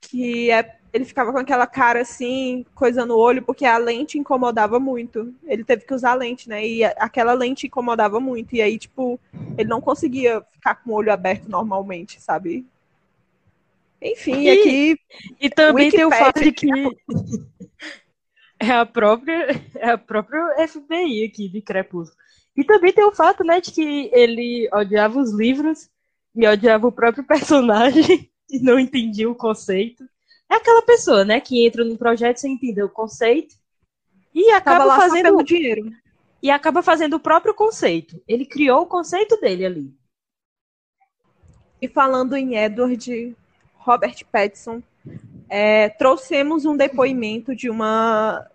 [0.00, 4.78] que é, ele ficava com aquela cara assim, coisa no olho, porque a lente incomodava
[4.78, 5.34] muito.
[5.44, 6.66] Ele teve que usar lente, né?
[6.66, 8.54] E aquela lente incomodava muito.
[8.54, 9.18] E aí, tipo,
[9.56, 12.66] ele não conseguia ficar com o olho aberto normalmente, sabe?
[14.02, 14.98] Enfim, e, aqui.
[15.40, 16.68] E também Wikipedia, tem o fato de que.
[18.62, 22.21] É a própria, é a própria FBI aqui de Crepúsculo.
[22.56, 25.88] E também tem o fato, né, de que ele odiava os livros
[26.34, 30.04] e odiava o próprio personagem e não entendia o conceito.
[30.50, 33.54] É aquela pessoa, né, que entra num projeto sem entender o conceito
[34.34, 35.90] E acaba lá fazendo pelo dinheiro.
[36.42, 38.20] E acaba fazendo o próprio conceito.
[38.26, 39.94] Ele criou o conceito dele ali.
[41.80, 43.36] E falando em Edward
[43.76, 44.82] Robert Pattinson,
[45.48, 48.46] é, trouxemos um depoimento de uma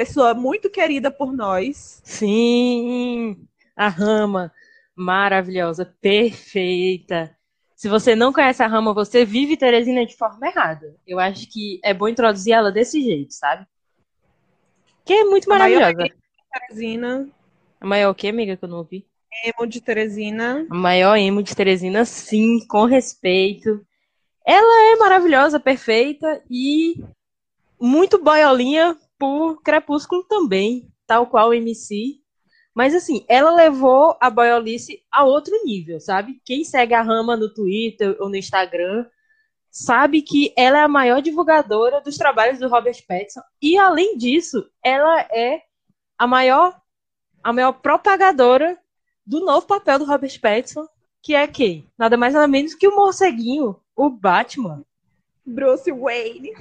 [0.00, 2.00] pessoa muito querida por nós.
[2.02, 3.36] Sim,
[3.76, 4.50] a Rama,
[4.96, 7.36] maravilhosa, perfeita.
[7.76, 10.96] Se você não conhece a Rama, você vive Teresina de forma errada.
[11.06, 13.66] Eu acho que é bom introduzir ela desse jeito, sabe?
[15.04, 16.08] Que é muito maravilhosa.
[16.50, 17.28] Teresina.
[17.78, 19.06] A maior o quê, amiga, que eu não ouvi?
[19.44, 20.66] Emo de Teresina.
[20.70, 23.84] A maior emo de Teresina, sim, com respeito.
[24.46, 27.04] Ela é maravilhosa, perfeita e
[27.78, 32.18] muito boiolinha por Crepúsculo também, tal qual o MC.
[32.74, 36.40] Mas assim, ela levou a boiolice a outro nível, sabe?
[36.42, 39.04] Quem segue a Rama no Twitter ou no Instagram
[39.70, 44.66] sabe que ela é a maior divulgadora dos trabalhos do Robert Pattinson e além disso,
[44.82, 45.62] ela é
[46.18, 46.80] a maior
[47.42, 48.78] a maior propagadora
[49.24, 50.86] do novo papel do Robert Pattinson,
[51.22, 51.88] que é quem?
[51.96, 54.82] Nada mais nada menos que o morceguinho, o Batman.
[55.44, 56.52] Bruce Wayne.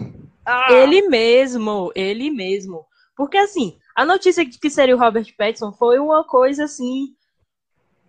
[0.45, 0.71] Ah.
[0.71, 2.85] Ele mesmo, ele mesmo.
[3.15, 7.15] Porque assim, a notícia de que seria o Robert Pattinson foi uma coisa assim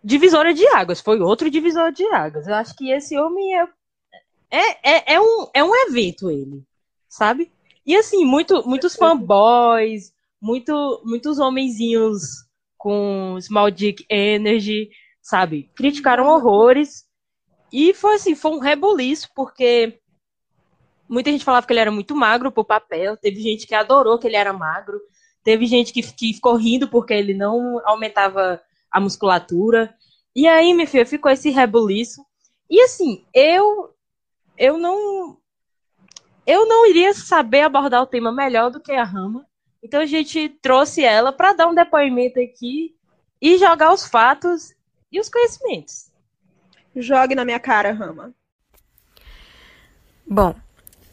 [0.02, 2.46] divisória de águas, foi outro divisor de águas.
[2.46, 3.68] Eu acho que esse homem é
[4.50, 6.64] é, é, é, um, é um evento ele,
[7.08, 7.52] sabe?
[7.86, 10.12] E assim, muito, muitos fanboys,
[10.42, 12.22] muito, muitos homenzinhos
[12.76, 14.90] com Small Dick Energy,
[15.22, 15.70] sabe?
[15.74, 17.04] Criticaram horrores.
[17.72, 20.00] E foi assim, foi um reboliço, porque
[21.10, 24.28] muita gente falava que ele era muito magro pro papel, teve gente que adorou que
[24.28, 25.00] ele era magro,
[25.42, 29.92] teve gente que, que ficou rindo porque ele não aumentava a musculatura.
[30.34, 32.24] E aí, minha filha, ficou esse reboliço.
[32.70, 33.92] E assim, eu
[34.56, 35.36] eu não
[36.46, 39.44] eu não iria saber abordar o tema melhor do que a Rama.
[39.82, 42.94] Então a gente trouxe ela para dar um depoimento aqui
[43.40, 44.72] e jogar os fatos
[45.10, 46.12] e os conhecimentos.
[46.94, 48.34] Jogue na minha cara, Rama.
[50.26, 50.54] Bom,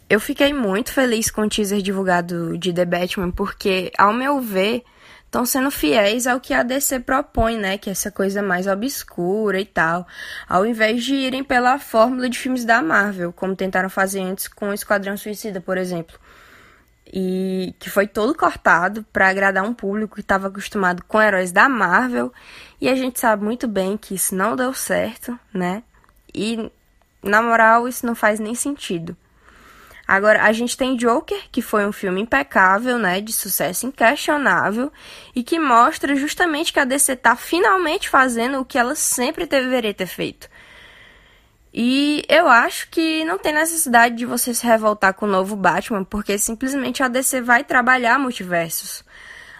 [0.09, 4.83] eu fiquei muito feliz com o teaser divulgado de The Batman, porque, ao meu ver,
[5.25, 7.77] estão sendo fiéis ao que a DC propõe, né?
[7.77, 10.07] Que é essa coisa mais obscura e tal.
[10.47, 14.69] Ao invés de irem pela fórmula de filmes da Marvel, como tentaram fazer antes com
[14.69, 16.17] o Esquadrão Suicida, por exemplo.
[17.13, 21.67] E que foi todo cortado para agradar um público que estava acostumado com heróis da
[21.67, 22.31] Marvel.
[22.79, 25.83] E a gente sabe muito bem que isso não deu certo, né?
[26.33, 26.71] E,
[27.21, 29.15] na moral, isso não faz nem sentido.
[30.07, 34.91] Agora, a gente tem Joker, que foi um filme impecável, né, de sucesso inquestionável,
[35.35, 39.93] e que mostra justamente que a DC tá finalmente fazendo o que ela sempre deveria
[39.93, 40.47] ter feito.
[41.73, 46.05] E eu acho que não tem necessidade de você se revoltar com o novo Batman,
[46.05, 49.03] porque simplesmente a DC vai trabalhar multiversos.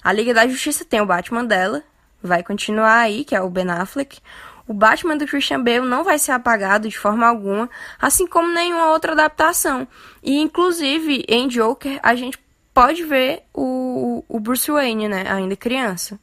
[0.01, 1.83] A Liga da Justiça tem o Batman dela,
[2.23, 4.19] vai continuar aí, que é o Ben Affleck.
[4.67, 8.91] O Batman do Christian Bale não vai ser apagado de forma alguma, assim como nenhuma
[8.91, 9.87] outra adaptação.
[10.21, 12.37] E inclusive em Joker a gente
[12.73, 16.19] pode ver o, o Bruce Wayne, né, ainda criança.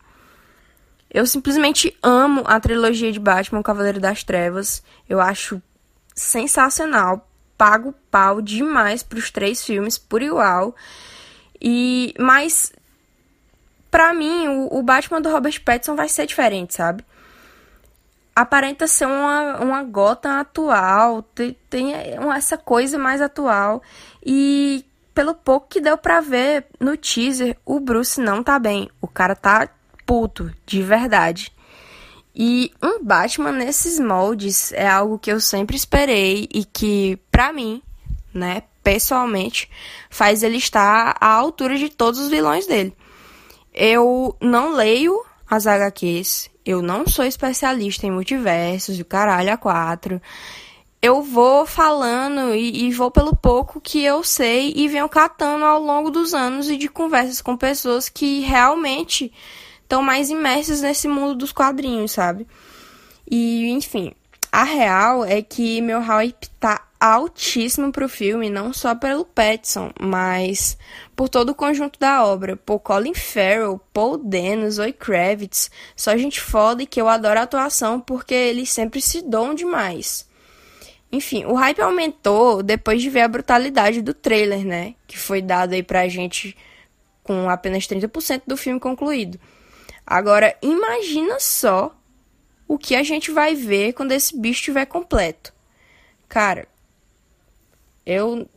[1.10, 4.82] Eu simplesmente amo a trilogia de Batman, o Cavaleiro das Trevas.
[5.08, 5.62] Eu acho
[6.14, 7.30] sensacional.
[7.56, 10.74] Pago pau demais pros três filmes por igual.
[11.62, 12.72] E mas
[13.92, 17.04] para mim o, o Batman do Robert Pattinson vai ser diferente, sabe?
[18.34, 21.92] Aparenta ser uma, uma gota atual, tem, tem
[22.34, 23.82] essa coisa mais atual.
[24.24, 28.90] E pelo pouco que deu pra ver no teaser, o Bruce não tá bem.
[29.00, 29.68] O cara tá
[30.04, 31.52] puto, de verdade.
[32.34, 37.80] E um Batman nesses moldes é algo que eu sempre esperei e que, pra mim,
[38.32, 39.70] né, pessoalmente,
[40.10, 42.94] faz ele estar à altura de todos os vilões dele.
[43.72, 50.20] Eu não leio as HQs, eu não sou especialista em multiversos, o caralho a quatro.
[51.02, 55.78] Eu vou falando e, e, vou pelo pouco que eu sei e venho catando ao
[55.78, 59.30] longo dos anos e de conversas com pessoas que realmente
[59.82, 62.46] estão mais imersas nesse mundo dos quadrinhos, sabe?
[63.30, 64.12] E, enfim,
[64.50, 70.78] a real é que meu hype tá altíssimo pro filme, não só pelo Petson, mas
[71.14, 72.56] por todo o conjunto da obra.
[72.56, 77.42] Por Colin Farrell, Paul Dano, Zoe Kravitz, só gente foda e que eu adoro a
[77.42, 80.26] atuação porque eles sempre se dão demais.
[81.12, 84.94] Enfim, o hype aumentou depois de ver a brutalidade do trailer, né?
[85.06, 86.56] Que foi dado aí pra gente
[87.22, 89.38] com apenas 30% do filme concluído.
[90.06, 91.94] Agora, imagina só
[92.66, 95.52] o que a gente vai ver quando esse bicho estiver completo.
[96.26, 96.66] Cara,
[98.06, 98.48] eu,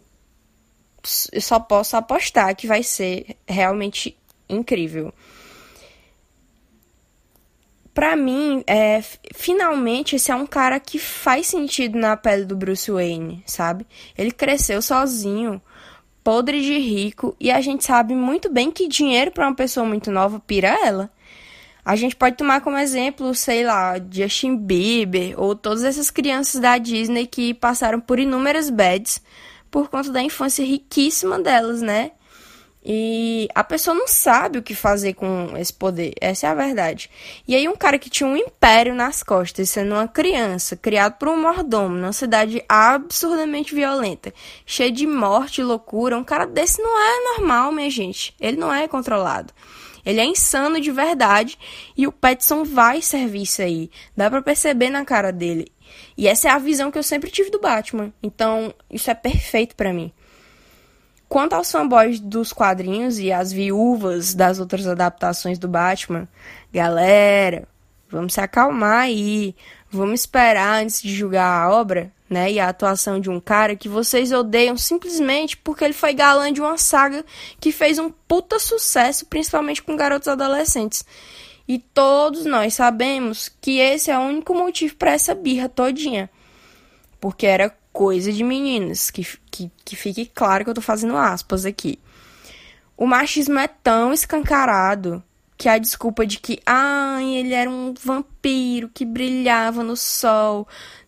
[1.03, 4.17] só posso apostar que vai ser realmente
[4.49, 5.13] incrível.
[7.93, 9.01] Pra mim, é,
[9.33, 13.87] finalmente esse é um cara que faz sentido na pele do Bruce Wayne, sabe?
[14.15, 15.59] Ele cresceu sozinho,
[16.23, 20.11] podre de rico, e a gente sabe muito bem que dinheiro para uma pessoa muito
[20.11, 21.09] nova pira ela.
[21.87, 26.77] A gente pode tomar como exemplo, sei lá, Justin Bieber ou todas essas crianças da
[26.77, 29.21] Disney que passaram por inúmeras bads
[29.71, 32.11] por conta da infância riquíssima delas, né?
[32.83, 37.09] E a pessoa não sabe o que fazer com esse poder, essa é a verdade.
[37.47, 41.29] E aí, um cara que tinha um império nas costas, sendo uma criança, criado por
[41.29, 44.33] um mordomo, numa cidade absurdamente violenta,
[44.65, 48.35] cheia de morte e loucura, um cara desse não é normal, minha gente.
[48.41, 49.53] Ele não é controlado.
[50.07, 51.59] Ele é insano de verdade
[51.97, 53.91] e o Petson vai servir isso aí.
[54.15, 55.69] Dá pra perceber na cara dele.
[56.17, 58.13] E essa é a visão que eu sempre tive do Batman.
[58.23, 60.13] Então, isso é perfeito para mim.
[61.27, 66.25] Quanto aos fanboys dos quadrinhos e as viúvas das outras adaptações do Batman,
[66.71, 67.67] galera,
[68.09, 69.53] vamos se acalmar aí.
[69.91, 72.51] Vamos esperar antes de julgar a obra, né?
[72.51, 76.61] E a atuação de um cara que vocês odeiam simplesmente porque ele foi galã de
[76.61, 77.25] uma saga
[77.59, 81.05] que fez um puta sucesso, principalmente com garotos adolescentes.
[81.67, 86.29] E todos nós sabemos que esse é o único motivo para essa birra todinha.
[87.19, 91.65] Porque era coisa de meninas, que, que, que fique claro que eu tô fazendo aspas
[91.65, 91.99] aqui.
[92.95, 95.23] O machismo é tão escancarado
[95.57, 100.67] que a desculpa de que, ai, ele era um vampiro que brilhava no sol,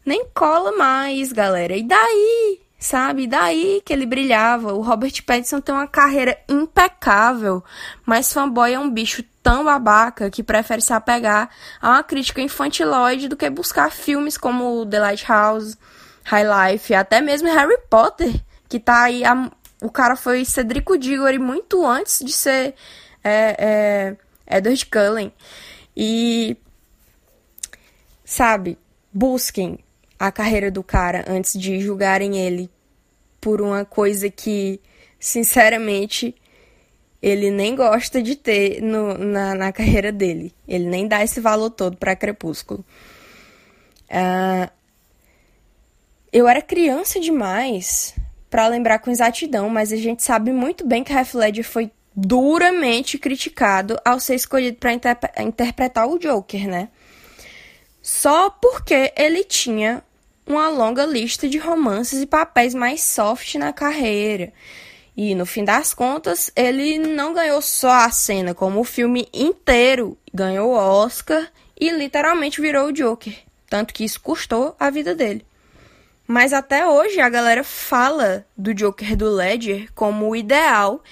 [0.10, 1.78] nem cola mais, galera.
[1.78, 2.60] E daí?
[2.80, 3.24] Sabe?
[3.24, 4.74] E daí que ele brilhava.
[4.74, 7.64] O Robert Pattinson tem uma carreira impecável,
[8.04, 13.28] mas fanboy é um bicho tão babaca que prefere se apegar a uma crítica infantiloide
[13.28, 15.78] do que buscar filmes como The Lighthouse,
[16.24, 18.34] High Life, até mesmo Harry Potter,
[18.68, 19.24] que tá aí.
[19.24, 22.74] A, o cara foi Cedrico Diggory muito antes de ser
[23.24, 24.16] é,
[24.48, 25.32] é, Edward Cullen.
[25.96, 26.58] E.
[28.26, 28.78] Sabe,
[29.14, 29.84] busquem
[30.20, 32.70] a carreira do cara antes de julgarem ele
[33.40, 34.82] por uma coisa que,
[35.18, 36.36] sinceramente,
[37.22, 40.54] ele nem gosta de ter no, na, na carreira dele.
[40.68, 42.84] Ele nem dá esse valor todo para Crepúsculo.
[44.10, 44.70] Uh,
[46.32, 48.16] eu era criança demais
[48.50, 53.18] para lembrar com exatidão, mas a gente sabe muito bem que Heath Ledger foi duramente
[53.18, 54.92] criticado ao ser escolhido para
[55.44, 56.90] interpretar o Joker, né?
[58.02, 60.04] Só porque ele tinha
[60.50, 64.52] uma longa lista de romances e papéis mais soft na carreira.
[65.16, 70.18] E no fim das contas, ele não ganhou só a cena, como o filme inteiro
[70.34, 71.48] ganhou o Oscar
[71.80, 73.38] e literalmente virou o Joker.
[73.70, 75.46] Tanto que isso custou a vida dele.
[76.28, 81.04] Mas até hoje a galera fala do Joker do Ledger como o ideal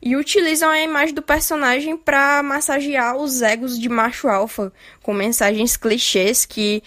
[0.00, 5.76] e utilizam a imagem do personagem para massagear os egos de macho alfa com mensagens
[5.76, 6.82] clichês que,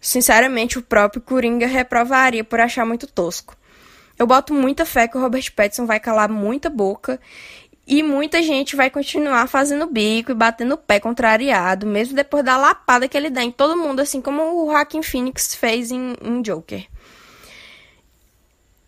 [0.00, 3.56] sinceramente, o próprio Coringa reprovaria por achar muito tosco.
[4.18, 7.20] Eu boto muita fé que o Robert Pattinson vai calar muita boca
[7.86, 12.56] e muita gente vai continuar fazendo bico e batendo o pé contrariado, mesmo depois da
[12.56, 16.42] lapada que ele dá em todo mundo, assim como o Joaquin Phoenix fez em, em
[16.42, 16.86] Joker.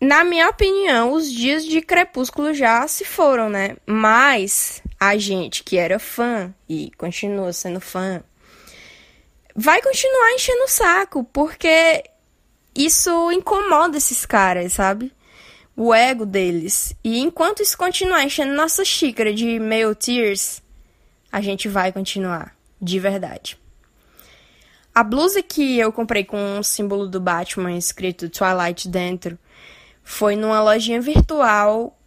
[0.01, 3.77] Na minha opinião, os dias de Crepúsculo já se foram, né?
[3.87, 8.23] Mas a gente que era fã e continua sendo fã
[9.55, 12.05] vai continuar enchendo o saco, porque
[12.75, 15.13] isso incomoda esses caras, sabe?
[15.77, 16.95] O ego deles.
[17.03, 20.63] E enquanto isso continuar enchendo nossa xícara de male tears,
[21.31, 23.59] a gente vai continuar, de verdade.
[24.95, 29.39] A blusa que eu comprei com o símbolo do Batman escrito Twilight dentro
[30.03, 31.99] foi numa lojinha virtual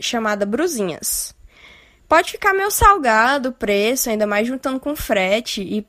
[0.00, 1.34] chamada Bruzinhas.
[2.08, 5.86] Pode ficar meio salgado o preço, ainda mais juntando com frete e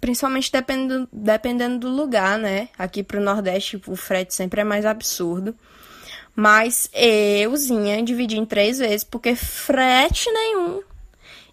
[0.00, 2.68] principalmente dependendo, dependendo do lugar, né?
[2.78, 5.54] Aqui pro Nordeste o frete sempre é mais absurdo.
[6.34, 10.82] Mas euzinha dividi em três vezes, porque frete nenhum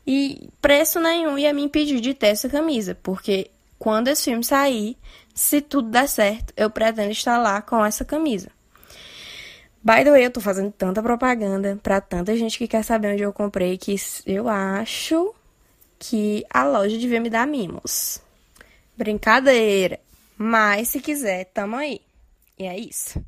[0.05, 2.95] e preço nenhum ia me impedir de ter essa camisa.
[3.01, 4.95] Porque quando esse filme sair,
[5.33, 8.49] se tudo der certo, eu pretendo estar lá com essa camisa.
[9.83, 13.23] By the way, eu tô fazendo tanta propaganda pra tanta gente que quer saber onde
[13.23, 15.33] eu comprei que eu acho
[15.97, 18.21] que a loja devia me dar mimos.
[18.97, 19.99] Brincadeira.
[20.37, 22.01] Mas se quiser, tamo aí.
[22.57, 23.23] E é isso.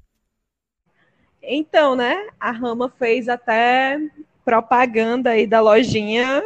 [1.42, 2.28] Então, né?
[2.40, 4.00] A Rama fez até
[4.44, 6.42] propaganda aí da lojinha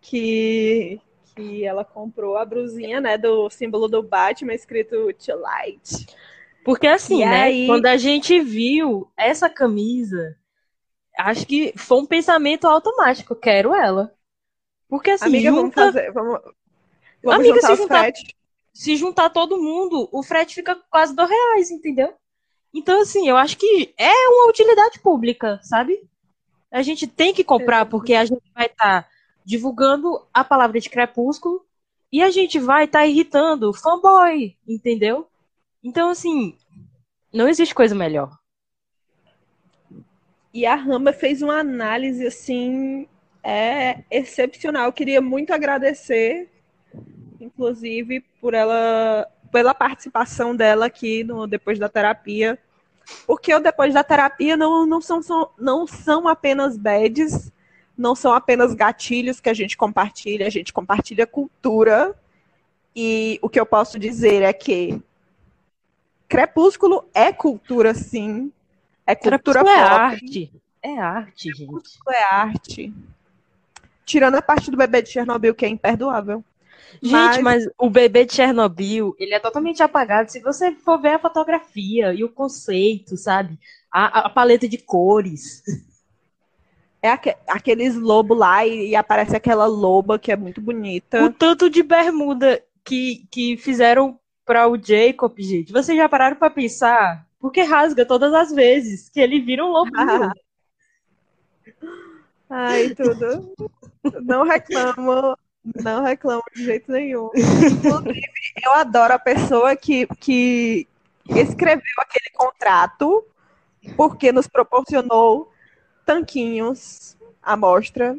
[0.00, 1.00] que,
[1.34, 3.18] que ela comprou a brusinha, né?
[3.18, 6.06] Do símbolo do Batman escrito To Light.
[6.64, 7.42] Porque assim, e né?
[7.42, 7.66] Aí...
[7.66, 10.36] Quando a gente viu essa camisa,
[11.16, 13.34] acho que foi um pensamento automático.
[13.34, 14.12] Quero ela.
[14.88, 15.60] Porque assim, Amiga, junta...
[15.60, 16.12] vamos fazer.
[16.12, 16.40] Vamos,
[17.22, 18.37] vamos Amiga, juntar se os juntar- frete.
[18.78, 22.14] Se juntar todo mundo, o frete fica quase dois reais, entendeu?
[22.72, 26.00] Então, assim, eu acho que é uma utilidade pública, sabe?
[26.70, 29.08] A gente tem que comprar, porque a gente vai estar
[29.44, 31.66] divulgando a palavra de crepúsculo
[32.12, 35.26] e a gente vai estar irritando fanboy, entendeu?
[35.82, 36.56] Então, assim,
[37.34, 38.30] não existe coisa melhor.
[40.54, 43.08] E a Rama fez uma análise assim
[43.42, 44.84] é excepcional.
[44.84, 46.48] Eu queria muito agradecer,
[47.40, 52.58] inclusive, por ela pela participação dela aqui no depois da terapia.
[53.26, 57.50] Porque o depois da terapia não, não, são, são- não são apenas bads,
[57.96, 62.14] não são apenas gatilhos que a gente compartilha, a gente compartilha cultura.
[62.94, 65.00] E o que eu posso dizer é que
[66.28, 68.52] Crepúsculo é cultura, sim.
[69.06, 69.94] É cultura Crepúsculo é pop.
[69.94, 70.52] arte.
[70.82, 71.66] É arte, gente.
[71.72, 72.94] Crepúsculo é arte.
[74.04, 76.44] Tirando a parte do bebê de Chernobyl, que é imperdoável.
[77.02, 80.30] Gente, Mas- mas o bebê de Chernobyl, ele é totalmente apagado.
[80.30, 83.58] Se você for ver a fotografia e o conceito, sabe?
[83.92, 85.62] A, a paleta de cores.
[87.00, 91.22] É aque- aqueles lobos lá e, e aparece aquela loba que é muito bonita.
[91.22, 95.72] O tanto de bermuda que, que fizeram para o Jacob, gente.
[95.72, 97.24] Vocês já pararam para pensar?
[97.38, 99.94] Porque rasga todas as vezes que ele vira um lobinho.
[102.50, 103.54] Ai, tudo.
[104.22, 105.36] Não reclamo,
[105.76, 107.30] não reclamo de jeito nenhum.
[107.34, 108.20] Inclusive,
[108.64, 110.86] eu adoro a pessoa que, que
[111.28, 113.24] escreveu aquele contrato
[113.96, 115.52] porque nos proporcionou
[116.04, 118.16] tanquinhos à mostra.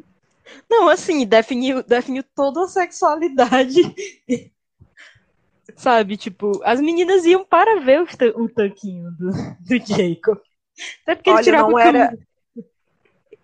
[0.69, 3.81] Não, assim, definiu, definiu toda a sexualidade.
[5.75, 10.39] Sabe, tipo, as meninas iam para ver o, o tanquinho do, do Jacob.
[11.03, 12.17] Até porque ele Olha, tirava não o era-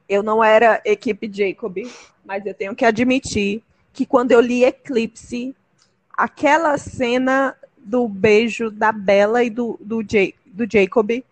[0.09, 1.77] Eu não era equipe Jacob,
[2.25, 3.63] mas eu tenho que admitir
[3.95, 5.55] que quando eu li Eclipse,
[6.11, 11.23] aquela cena do beijo da Bella e do, do, Ja- do Jacob,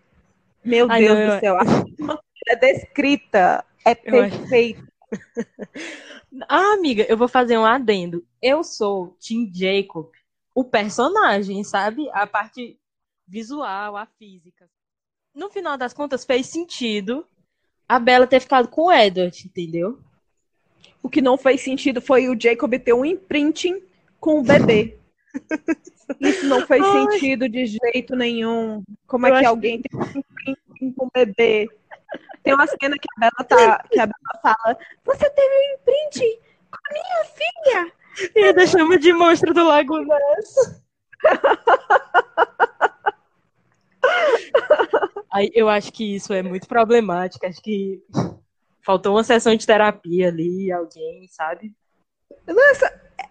[0.64, 1.94] meu Ai, Deus não, do eu- céu, a que
[2.48, 4.82] é descrita é Eu perfeita.
[6.48, 8.26] Ah, amiga, eu vou fazer um adendo.
[8.42, 10.10] Eu sou Tim Jacob,
[10.52, 12.10] o personagem, sabe?
[12.10, 12.76] A parte
[13.26, 14.68] visual, a física.
[15.32, 17.24] No final das contas, fez sentido
[17.88, 20.00] a Bella ter ficado com o Edward, entendeu?
[21.02, 23.82] O que não fez sentido foi o Jacob ter um imprinting
[24.18, 24.96] com o bebê.
[26.20, 27.12] Isso não fez Ai.
[27.12, 28.82] sentido de jeito nenhum.
[29.06, 31.68] Como Eu é que alguém tem um imprinting com o bebê?
[32.42, 36.38] Tem uma cena que a Bella tá, que a Bella fala: Você teve um imprinting
[36.70, 37.92] com a minha filha?
[38.34, 40.82] E ainda chama de monstro do Lago Ness.
[45.32, 47.44] Aí, eu acho que isso é muito problemático.
[47.46, 48.00] Acho que
[48.84, 51.74] faltou uma sessão de terapia ali, alguém, sabe?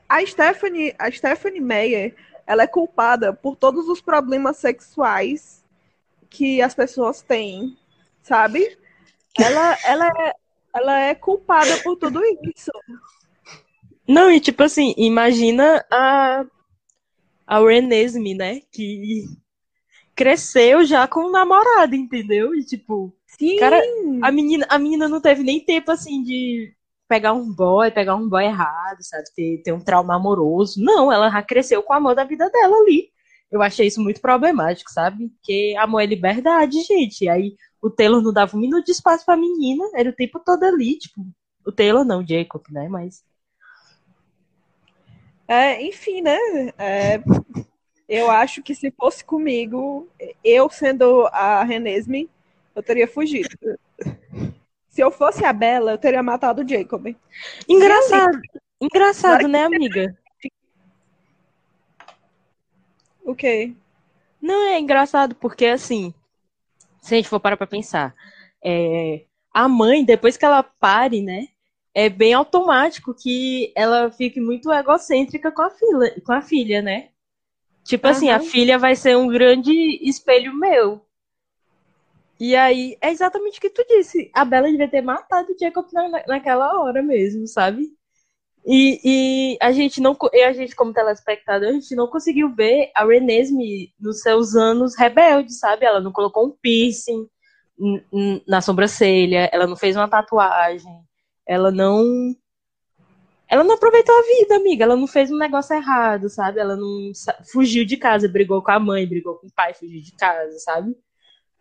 [0.09, 5.63] A Stephanie, a Stephanie Meyer, ela é culpada por todos os problemas sexuais
[6.29, 7.77] que as pessoas têm,
[8.21, 8.77] sabe?
[9.39, 10.33] Ela, ela, é,
[10.75, 12.21] ela é culpada por tudo
[12.55, 12.71] isso.
[14.07, 16.45] Não, e tipo assim, imagina a,
[17.45, 18.61] a Renesme, né?
[18.71, 19.25] Que
[20.15, 22.53] cresceu já com um namorado, entendeu?
[22.55, 23.81] E tipo, Sim, cara,
[24.21, 26.73] a menina, a menina não teve nem tempo assim de
[27.07, 29.23] pegar um boy, pegar um boy errado, sabe?
[29.35, 30.83] Ter, ter um trauma amoroso.
[30.83, 33.11] Não, ela já cresceu com o amor da vida dela ali.
[33.51, 35.29] Eu achei isso muito problemático, sabe?
[35.29, 37.25] Porque amor é liberdade, gente.
[37.25, 40.39] E aí o Taylor não dava um minuto de espaço pra menina, era o tempo
[40.39, 41.21] todo ali, tipo.
[41.65, 42.87] O Taylor não, o Jacob, né?
[42.89, 43.23] Mas.
[45.47, 46.37] É, enfim, né?
[46.77, 47.21] É,
[48.09, 50.07] eu acho que se fosse comigo,
[50.43, 52.29] eu sendo a Renesme,
[52.75, 53.49] eu teria fugido.
[54.89, 57.15] Se eu fosse a Bella, eu teria matado o Jacob.
[57.67, 58.39] Engraçado.
[58.79, 60.15] Engraçado, né, amiga?
[63.23, 63.73] O quê?
[64.41, 66.13] Não, é engraçado porque, assim,
[67.01, 68.13] se a gente for parar pra pensar,
[68.63, 71.47] é, a mãe, depois que ela pare, né,
[71.93, 77.09] é bem automático que ela fique muito egocêntrica com a filha, com a filha, né?
[77.83, 79.71] Tipo assim, a filha vai ser um grande
[80.01, 81.05] espelho meu.
[82.43, 84.29] E aí, é exatamente o que tu disse.
[84.35, 87.87] A Bella devia ter matado o Jacob na, na- naquela hora mesmo, sabe?
[88.65, 88.99] E,
[89.53, 93.93] e a gente não, a gente como telespectador, a gente não conseguiu ver a Renesme
[93.97, 95.85] nos seus anos rebeldes, sabe?
[95.85, 97.29] Ela não colocou um piercing
[98.45, 100.91] na sobrancelha, ela não fez uma tatuagem,
[101.47, 102.35] ela não
[103.47, 106.59] ela não aproveitou a vida, amiga, ela não fez um negócio errado, sabe?
[106.59, 107.09] Ela não
[107.53, 110.93] fugiu de casa, brigou com a mãe, brigou com o pai, fugiu de casa, sabe?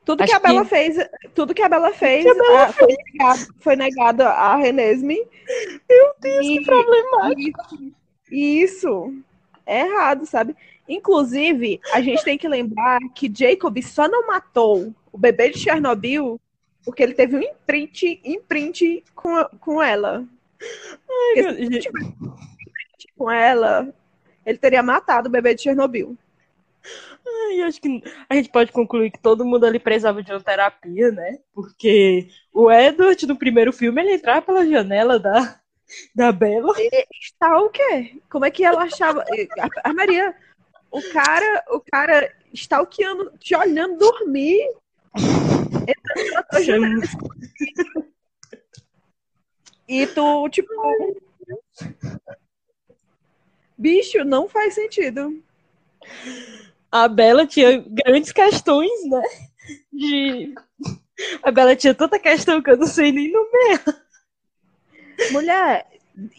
[0.05, 0.97] Tudo Acho que a Bela que- fez,
[1.35, 5.17] tudo que a Bela fez, a Bela ah, foi, negado, foi negado a Renesme.
[5.89, 7.93] Meu Deus, E- que problemático.
[8.31, 9.15] E Isso
[9.65, 10.57] é errado, sabe?
[10.89, 16.41] Inclusive, a gente tem que lembrar que Jacob só não matou o bebê de Chernobyl
[16.85, 20.25] porque ele teve um imprint, imprint com, com ela.
[21.37, 21.89] Gente,
[23.17, 23.89] Com ela,
[24.45, 26.17] ele teria matado o bebê de Chernobyl.
[27.27, 31.11] Ai, acho que a gente pode concluir que todo mundo ali precisava de uma terapia,
[31.11, 31.39] né?
[31.55, 35.61] Porque o Edward, no primeiro filme, ele entrava pela janela da,
[36.15, 36.75] da Bela.
[37.21, 38.21] Está o quê?
[38.31, 39.25] Como é que ela achava?
[39.85, 40.35] A, Maria,
[40.91, 44.61] o cara, o cara stalkeando, te olhando dormir.
[49.89, 50.73] E tu, tipo.
[53.77, 55.43] Bicho, não faz sentido.
[56.93, 59.23] A Bela tinha grandes questões, né?
[59.91, 60.55] De...
[61.43, 63.83] A Bela tinha tanta questão que eu não sei nem nomear.
[65.33, 65.87] Mulher,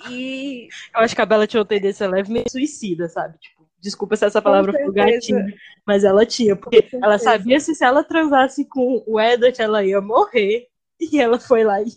[0.09, 0.67] e.
[0.93, 3.37] Eu acho que a Bela tinha uma tendência levemente suicida, sabe?
[3.39, 4.91] Tipo, desculpa se essa palavra certeza.
[4.93, 5.45] gatinho,
[5.85, 9.83] mas ela tinha, porque Com ela sabia se, se ela transasse com o Edward, ela
[9.83, 10.67] ia morrer.
[11.01, 11.87] E ela foi lá e,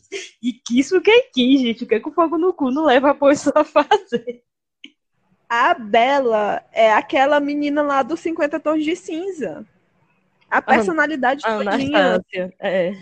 [0.42, 1.84] e quis o que quis, gente.
[1.84, 4.42] O que, é que o fogo no cu não leva a pessoa a fazer?
[5.48, 9.64] A Bela é aquela menina lá dos 50 Tons de Cinza.
[10.50, 12.24] A personalidade A todinha.
[12.60, 12.92] É.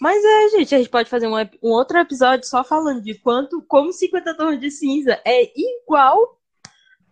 [0.00, 3.60] Mas é, gente, a gente pode fazer um, um outro episódio só falando de quanto,
[3.62, 6.40] como 50 Tons de Cinza é igual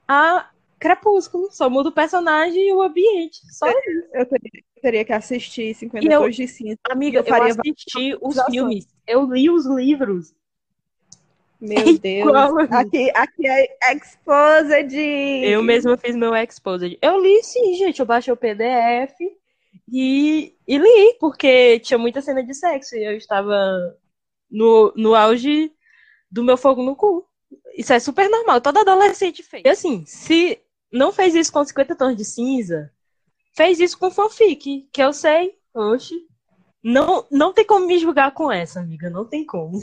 [0.09, 1.49] a Crepúsculo.
[1.53, 3.41] Só muda o personagem e o ambiente.
[3.53, 3.81] Só Eu
[4.27, 6.79] teria, eu teria que assistir 50 E eu- Tons de Cinza.
[6.91, 10.35] Amiga, Eu eu, faria assisti os filmes, eu li os livros.
[11.61, 12.33] Meu É Deus.
[12.71, 14.95] Aqui, aqui é Exposed.
[14.95, 16.99] Eu mesma fiz meu Exposed.
[17.01, 18.01] Eu li sim, gente.
[18.01, 19.15] Eu baixei o PDF
[19.91, 23.97] e, e li, porque tinha muita cena de sexo e eu estava
[24.51, 25.73] no, no auge
[26.31, 27.27] do meu fogo no cu.
[27.77, 29.63] Isso é super normal, todo adolescente fez.
[29.65, 30.61] E assim, se
[30.93, 32.93] não fez isso com 50 tons de cinza,
[33.55, 35.57] fez isso com fanfic, que eu sei.
[35.75, 36.15] Oxe.
[36.83, 39.09] Não, não tem como me julgar com essa, amiga.
[39.09, 39.81] Não tem como.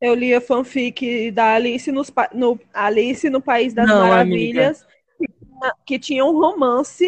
[0.00, 4.84] Eu li a fanfic da Alice, nos, no, Alice no País das Não, Maravilhas,
[5.18, 7.06] que tinha- que tinha um romance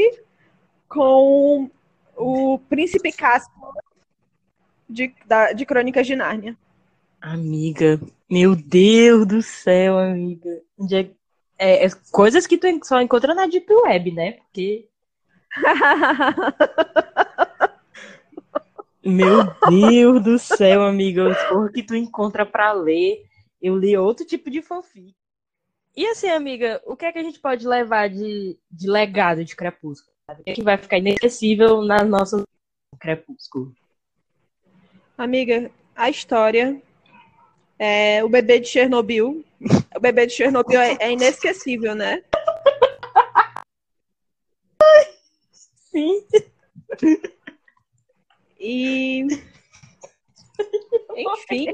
[0.88, 1.70] com
[2.16, 3.68] o príncipe Caspian
[4.88, 6.56] de, da- de Crônicas de Nárnia.
[7.20, 10.62] Amiga, meu Deus do céu, amiga.
[10.92, 11.10] É-
[11.58, 14.32] é, é coisas que tu só encontra na Deep Web, né?
[14.32, 14.88] Porque,
[19.06, 23.24] meu Deus do céu, amiga, as coisas que tu encontra pra ler.
[23.60, 25.14] Eu li outro tipo de fanfic.
[25.96, 29.56] E assim, amiga, o que é que a gente pode levar de, de legado de
[29.56, 30.14] Crepúsculo?
[30.26, 30.40] sabe?
[30.40, 32.44] O que é que vai ficar inesquecível na nossa
[33.00, 33.74] Crepúsculo?
[35.16, 36.82] Amiga, a história
[37.78, 39.44] é o bebê de Chernobyl.
[39.94, 42.22] O bebê de Chernobyl é, é inesquecível, né?
[45.90, 46.22] Sim.
[48.58, 49.26] E.
[51.16, 51.66] Enfim,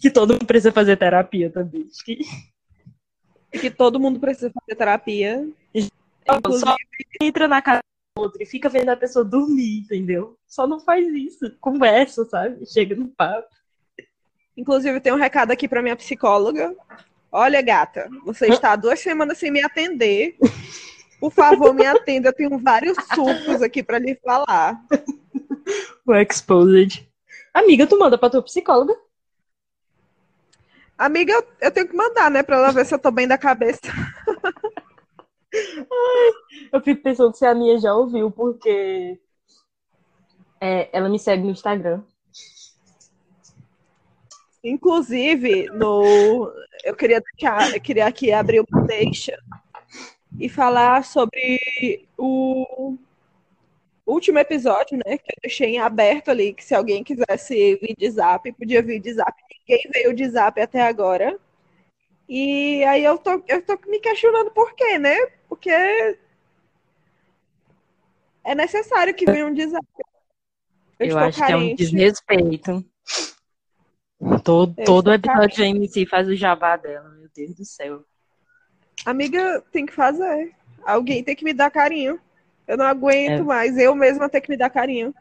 [0.00, 1.86] Que todo mundo precisa fazer terapia também.
[2.04, 2.18] Que-
[3.60, 5.48] que todo mundo precisa fazer terapia.
[6.28, 6.76] Inclusive, Só
[7.22, 7.80] entra na casa
[8.16, 10.36] do outro e fica vendo a pessoa dormir, entendeu?
[10.46, 11.50] Só não faz isso.
[11.60, 12.66] Conversa, sabe?
[12.66, 13.48] Chega no papo.
[14.56, 16.74] inclusive, tem um recado aqui para minha psicóloga.
[17.30, 20.36] Olha, gata, você está há duas semanas sem me atender.
[21.20, 22.28] Por favor, me atenda.
[22.28, 24.80] Eu tenho vários sucos aqui para lhe falar.
[26.06, 27.08] O Exposed.
[27.52, 28.96] Amiga, tu manda pra tua psicóloga.
[30.96, 32.42] Amiga, eu, eu tenho que mandar, né?
[32.42, 33.80] Pra ela ver se eu tô bem da cabeça.
[36.72, 39.18] Eu fico pensando se a minha já ouviu, porque
[40.60, 42.02] é, ela me segue no Instagram.
[44.62, 46.52] Inclusive, no,
[46.84, 49.38] eu queria deixar, eu queria aqui abrir uma deixa
[50.38, 52.98] e falar sobre o
[54.06, 55.18] último episódio, né?
[55.18, 59.00] Que eu deixei em aberto ali, que se alguém quisesse vir de zap, podia vir
[59.00, 59.34] de zap.
[59.68, 61.38] Ninguém veio de zap até agora.
[62.28, 65.16] E aí eu tô, eu tô me questionando por quê, né?
[65.48, 65.70] Porque
[68.44, 69.86] é necessário que venham de zap.
[70.98, 71.76] Eu, estou acho que é um carente.
[71.76, 72.84] desrespeito.
[74.42, 78.02] Todo, Eu todo episódio da MC faz o jabá dela, meu Deus do céu.
[79.04, 80.54] Amiga, tem que fazer.
[80.84, 82.18] Alguém tem que me dar carinho.
[82.66, 83.42] Eu não aguento É.
[83.42, 83.76] mais.
[83.78, 85.14] Eu mesma tenho que me dar carinho.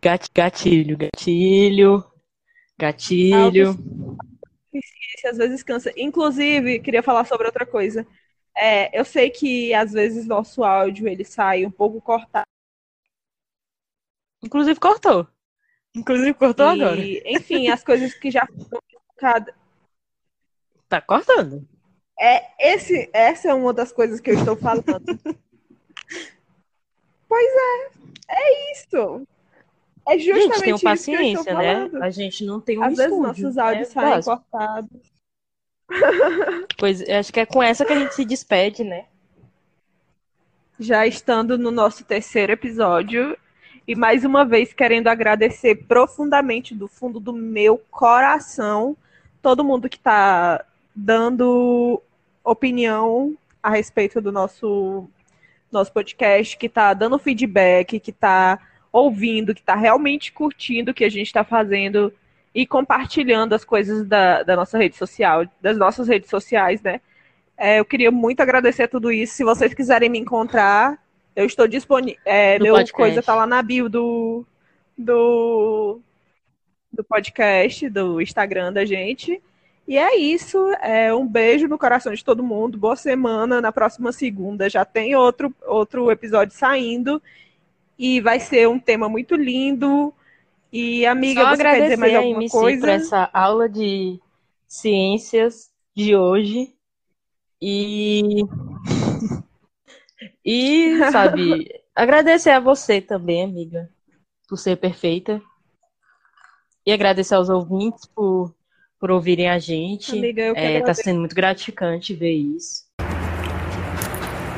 [0.00, 2.04] Gat- Gatilho, gatilho,
[2.78, 3.76] gatilho.
[5.24, 5.92] Às vezes cansa.
[5.96, 8.06] Inclusive, queria falar sobre outra coisa.
[8.56, 12.46] É, eu sei que às vezes nosso áudio ele sai um pouco cortado.
[14.42, 15.26] Inclusive cortou.
[15.94, 17.00] Inclusive cortou e, agora.
[17.00, 19.54] Enfim, as coisas que já foram colocadas.
[20.88, 21.68] Tá cortando.
[22.20, 24.84] É, esse, essa é uma das coisas que eu estou falando.
[27.28, 27.90] pois é,
[28.28, 29.26] é isso.
[30.06, 31.74] É justamente gente, tenham isso que eu paciência, estou né?
[31.74, 32.02] falando.
[32.02, 33.22] A gente não tem um Às vezes estúdio.
[33.26, 34.36] nossos áudios é saem básico.
[34.36, 35.00] cortados.
[36.78, 39.06] Pois eu acho que é com essa que a gente se despede, né?
[40.80, 43.36] já estando no nosso terceiro episódio
[43.86, 48.96] e mais uma vez querendo agradecer profundamente do fundo do meu coração
[49.42, 50.64] todo mundo que está
[50.96, 52.02] dando
[52.52, 55.08] opinião a respeito do nosso
[55.70, 58.58] nosso podcast, que está dando feedback, que está
[58.92, 62.12] ouvindo, que está realmente curtindo o que a gente está fazendo
[62.52, 67.00] e compartilhando as coisas da, da nossa rede social, das nossas redes sociais, né?
[67.56, 69.34] É, eu queria muito agradecer tudo isso.
[69.34, 70.98] Se vocês quiserem me encontrar,
[71.36, 72.20] eu estou disponível.
[72.24, 72.92] É, meu podcast.
[72.92, 74.44] coisa tá lá na bio do,
[74.98, 76.00] do,
[76.92, 79.40] do podcast, do Instagram da gente.
[79.86, 80.58] E é isso.
[80.80, 82.78] É, um beijo no coração de todo mundo.
[82.78, 83.60] Boa semana.
[83.60, 87.20] Na próxima segunda já tem outro, outro episódio saindo.
[87.98, 90.14] E vai ser um tema muito lindo.
[90.72, 92.80] E, amiga, Só você quer dizer mais agradecer a alguma MC coisa?
[92.80, 94.20] por essa aula de
[94.66, 96.72] ciências de hoje.
[97.60, 98.44] E.
[100.44, 103.90] E, sabe, agradecer a você também, amiga,
[104.48, 105.42] por ser perfeita.
[106.86, 108.54] E agradecer aos ouvintes por,
[109.00, 110.12] por ouvirem a gente.
[110.12, 112.84] Amiga, É, tá sendo muito gratificante ver isso.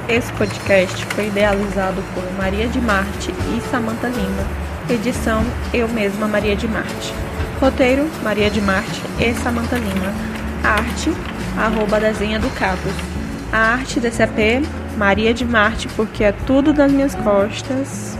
[0.09, 4.45] Esse podcast foi idealizado por Maria de Marte e Samantha Lima.
[4.91, 7.15] Edição Eu Mesma Maria de Marte.
[7.61, 10.13] Roteiro Maria de Marte e Samantha Lima.
[10.65, 11.11] Arte
[11.57, 12.93] arroba desenha do Capos.
[13.53, 14.67] A arte desse EP
[14.97, 18.19] Maria de Marte porque é tudo das minhas costas.